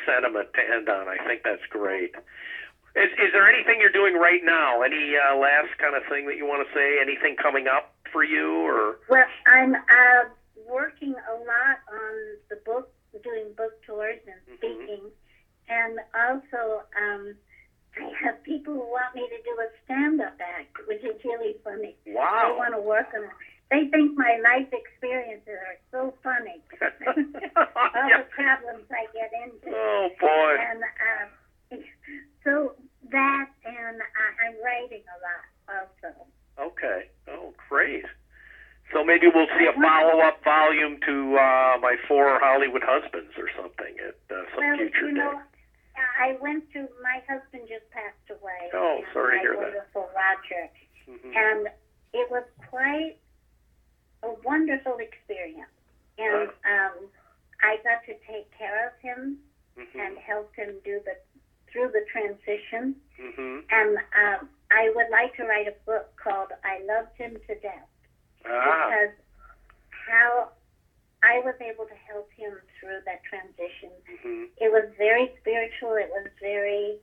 sentiment 0.04 0.48
to 0.54 0.60
end 0.60 0.88
on. 0.88 1.06
I 1.08 1.16
think 1.26 1.42
that's 1.44 1.62
great. 1.70 2.10
Is 2.96 3.08
is 3.22 3.30
there 3.32 3.48
anything 3.48 3.78
you're 3.80 3.94
doing 3.94 4.14
right 4.14 4.42
now? 4.42 4.82
Any 4.82 5.14
uh, 5.16 5.36
last 5.36 5.78
kind 5.78 5.94
of 5.94 6.02
thing 6.10 6.26
that 6.26 6.36
you 6.36 6.44
want 6.44 6.66
to 6.66 6.74
say? 6.74 6.98
Anything 7.00 7.36
coming 7.36 7.68
up 7.68 7.94
for 8.12 8.22
you 8.22 8.60
or? 8.68 8.98
well 9.08 9.24
i'm 9.46 9.74
uh, 9.74 10.28
working 10.68 11.14
a 11.14 11.34
lot 11.34 11.80
on 11.90 12.14
the 12.50 12.56
book 12.56 12.90
doing 13.24 13.46
book 13.56 13.72
tours 13.86 14.18
and 14.26 14.36
Mhm. 14.50 14.56
speaking 14.58 15.04
and 15.70 15.98
also 16.14 16.82
um 17.00 17.34
I 17.96 18.10
have 18.24 18.42
people 18.42 18.74
who 18.74 18.80
want 18.90 19.14
me 19.14 19.22
to 19.28 19.42
do 19.44 19.50
a 19.60 19.68
stand-up 19.84 20.32
act, 20.40 20.76
which 20.88 21.04
is 21.04 21.22
really 21.24 21.56
funny. 21.62 21.94
They 22.06 22.12
Wow. 22.12 22.56
want 22.58 22.72
to 22.74 22.80
work 22.80 23.08
on. 23.14 23.28
They 23.70 23.88
think 23.88 24.18
my 24.18 24.36
life 24.42 24.68
experiences 24.72 25.56
are 25.56 25.78
so 25.90 26.14
funny. 26.22 26.60
All 27.56 28.08
the 28.08 28.26
problems 28.34 28.84
I 28.90 29.06
get 29.14 29.32
into. 29.32 29.72
Oh 29.74 30.08
boy. 30.20 30.52
And 30.60 30.82
um, 30.82 31.28
so 32.44 32.74
that, 33.10 33.46
and 33.64 33.96
I, 34.02 34.26
I'm 34.46 34.56
writing 34.62 35.02
a 35.08 35.18
lot 35.24 35.44
also. 35.72 36.26
Okay. 36.60 37.08
Oh, 37.28 37.54
great. 37.68 38.04
So 38.92 39.02
maybe 39.02 39.26
we'll 39.32 39.48
see 39.56 39.64
a 39.64 39.72
follow-up 39.72 40.44
volume 40.44 41.00
to 41.06 41.36
uh, 41.40 41.80
my 41.80 41.96
four 42.06 42.38
Hollywood 42.42 42.82
husbands 42.84 43.32
or 43.38 43.48
something 43.56 43.96
at 44.04 44.20
uh, 44.28 44.44
some 44.52 44.60
well, 44.60 44.76
future 44.76 45.08
you 45.08 45.16
know, 45.16 45.32
day. 45.32 45.52
I 46.20 46.36
went 46.40 46.68
to 46.72 46.88
my 47.00 47.24
husband 47.24 47.68
just 47.72 47.88
passed 47.88 48.28
away. 48.28 48.68
Oh, 48.74 49.00
sorry 49.12 49.40
to 49.40 49.42
hear 49.42 49.56
that. 49.56 49.88
Roger. 49.96 50.68
Mhm. 51.08 51.34
and 51.34 51.66
it 52.12 52.30
was 52.30 52.44
quite 52.70 53.16
a 54.22 54.30
wonderful 54.44 54.98
experience. 54.98 55.70
And 56.18 56.48
um, 56.64 56.94
I 57.62 57.76
got 57.82 58.04
to 58.06 58.14
take 58.26 58.50
care 58.56 58.86
of 58.88 58.94
him 59.00 59.38
Mhm. 59.76 59.94
and 59.94 60.18
help 60.18 60.54
him 60.54 60.78
do 60.84 61.00
the 61.04 61.16
through 61.70 61.88
the 61.88 62.04
transition. 62.12 62.94
Mhm. 63.18 63.64
And 63.70 63.96
um, 64.14 64.50
I 64.70 64.90
would 64.94 65.08
like 65.08 65.34
to 65.36 65.44
write 65.44 65.66
a 65.68 65.72
book 65.86 66.14
called 66.16 66.52
"I 66.64 66.80
Loved 66.80 67.16
Him 67.16 67.40
to 67.46 67.54
Death" 67.56 67.88
Ah. 68.44 68.88
because 68.90 69.14
how 70.06 70.52
I 71.22 71.38
was 71.40 71.54
able 71.60 71.86
to 71.86 71.94
help 71.94 72.30
him 72.32 72.60
through 72.78 73.00
that 73.06 73.22
transition. 73.24 73.90
Mhm. 74.06 74.50
It 74.58 74.70
was 74.70 74.84
very 74.98 75.34
spiritual. 75.40 75.94
It 75.94 76.10
was 76.10 76.26
very. 76.40 77.00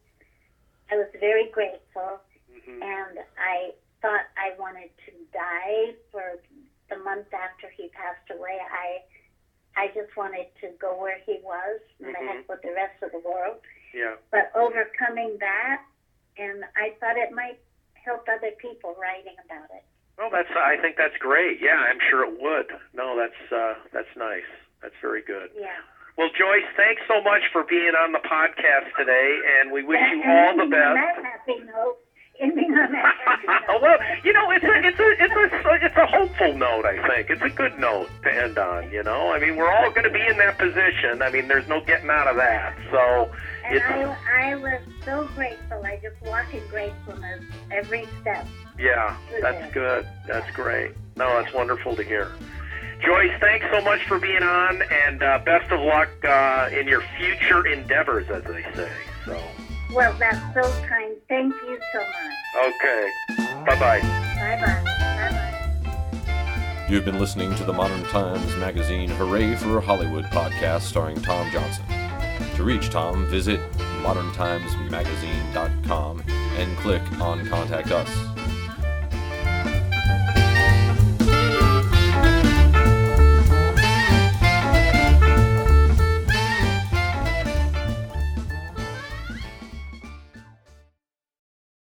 I 0.92 0.98
was 0.98 1.10
very 1.20 1.46
grateful 1.50 2.20
Mhm. 2.52 2.82
and 2.84 3.20
I 3.38 3.74
thought 4.02 4.26
I 4.38 4.52
wanted 4.58 4.90
to 5.06 5.12
die 5.32 5.96
for 6.12 6.38
the 6.90 6.98
month 6.98 7.32
after 7.34 7.70
he 7.76 7.90
passed 7.90 8.30
away. 8.32 8.58
I 8.60 9.02
I 9.78 9.88
just 9.94 10.16
wanted 10.18 10.48
to 10.62 10.70
go 10.82 10.98
where 11.00 11.20
he 11.26 11.40
was 11.44 11.80
and 12.00 12.14
the 12.14 12.20
Mhm. 12.20 12.28
heck 12.28 12.50
with 12.50 12.62
the 12.64 12.74
rest 12.74 13.02
of 13.02 13.12
the 13.12 13.20
world. 13.20 13.62
Yeah. 13.94 14.16
But 14.32 14.52
overcoming 14.56 15.38
that, 15.40 15.82
and 16.38 16.66
I 16.76 16.92
thought 17.00 17.18
it 17.18 17.32
might 17.32 17.60
help 17.94 18.28
other 18.28 18.52
people 18.58 18.96
writing 19.00 19.36
about 19.46 19.70
it. 19.72 19.84
Well, 20.18 20.30
that's. 20.30 20.50
I 20.52 20.78
think 20.78 20.98
that's 20.98 21.16
great. 21.18 21.60
Yeah, 21.62 21.78
I'm 21.78 22.00
sure 22.10 22.24
it 22.26 22.40
would. 22.42 22.72
No, 22.94 23.16
that's 23.16 23.52
uh, 23.52 23.76
that's 23.94 24.14
nice. 24.18 24.44
That's 24.82 24.96
very 25.02 25.22
good. 25.22 25.52
Yeah. 25.56 25.78
Well, 26.18 26.30
Joyce, 26.36 26.66
thanks 26.76 27.02
so 27.08 27.22
much 27.22 27.44
for 27.54 27.64
being 27.64 27.96
on 27.96 28.12
the 28.12 28.20
podcast 28.20 28.94
today, 28.98 29.40
and 29.60 29.72
we 29.72 29.84
wish 29.84 30.02
you 30.12 30.22
all 30.26 30.56
the 30.58 30.64
on 30.68 30.70
best. 30.70 30.96
that 30.96 31.24
happy 31.24 31.60
note, 31.64 31.98
ending 32.40 32.74
on 32.78 32.92
that. 32.92 33.80
well, 33.82 33.98
you 34.24 34.34
know, 34.34 34.52
it's 34.52 34.66
a 34.66 34.76
it's 34.88 35.00
a 35.00 35.09
it's 35.82 35.96
a 35.98 36.08
hopeful 36.08 36.54
note. 36.58 36.86
I 36.86 36.98
think 37.08 37.30
it's 37.30 37.42
a 37.42 37.54
good 37.56 37.78
note 37.80 38.10
to 38.24 38.30
end 38.32 38.58
on. 38.58 38.92
You 38.92 39.04
know, 39.04 39.32
I 39.32 39.40
mean, 39.40 39.58
we're 39.58 39.72
all 39.72 39.90
going 39.92 40.04
to 40.08 40.14
be 40.14 40.26
in 40.26 40.38
that 40.38 40.58
position. 40.58 41.22
I 41.22 41.30
mean, 41.32 41.48
there's 41.48 41.68
no 41.68 41.82
getting 41.86 42.10
out 42.10 42.28
of 42.30 42.36
that. 42.38 42.76
So 42.92 43.32
And 43.66 43.76
it's 43.76 43.86
I, 43.86 44.52
I 44.52 44.56
was 44.56 44.82
so 45.06 45.28
grateful. 45.36 45.82
I 45.86 45.96
just 46.02 46.20
walk 46.22 46.54
in 46.54 46.66
gratefulness 46.68 47.42
every 47.72 48.10
step. 48.22 48.48
yeah, 48.78 49.18
that's 49.42 49.74
good. 49.74 50.08
That's 50.28 50.50
great. 50.54 50.92
No, 51.16 51.42
that's 51.42 51.54
wonderful 51.54 51.96
to 51.96 52.04
hear. 52.04 52.32
Joyce, 53.06 53.32
thanks 53.40 53.66
so 53.72 53.82
much 53.82 54.00
for 54.08 54.20
being 54.20 54.44
on, 54.44 54.82
and 55.08 55.24
uh, 55.24 55.40
best 55.46 55.72
of 55.72 55.80
luck 55.80 56.10
uh, 56.28 56.68
in 56.80 56.88
your 56.88 57.02
future 57.18 57.66
endeavors, 57.68 58.26
as 58.34 58.44
they 58.44 58.64
say. 58.76 58.92
So, 59.26 59.40
Well, 59.92 60.16
that's 60.20 60.44
so 60.54 60.76
kind. 60.88 61.16
Thank 61.30 61.56
you 61.64 61.80
so 61.94 62.00
much. 62.00 62.76
okay, 62.76 63.12
bye 63.66 63.76
bye. 63.80 64.02
Bye 64.40 64.58
bye. 64.60 64.84
Bye 65.16 65.30
bye. 65.32 65.46
You've 66.90 67.06
been 67.06 67.20
listening 67.20 67.54
to 67.54 67.64
the 67.64 67.72
Modern 67.72 68.04
Times 68.06 68.56
Magazine 68.56 69.12
Hooray 69.12 69.56
for 69.56 69.80
Hollywood 69.80 70.26
podcast 70.26 70.82
starring 70.82 71.22
Tom 71.22 71.48
Johnson. 71.52 71.86
To 72.56 72.64
reach 72.64 72.90
Tom, 72.90 73.28
visit 73.28 73.60
moderntimesmagazine.com 74.02 76.24
and 76.28 76.78
click 76.80 77.04
on 77.22 77.46
Contact 77.46 77.92
Us. 77.92 78.39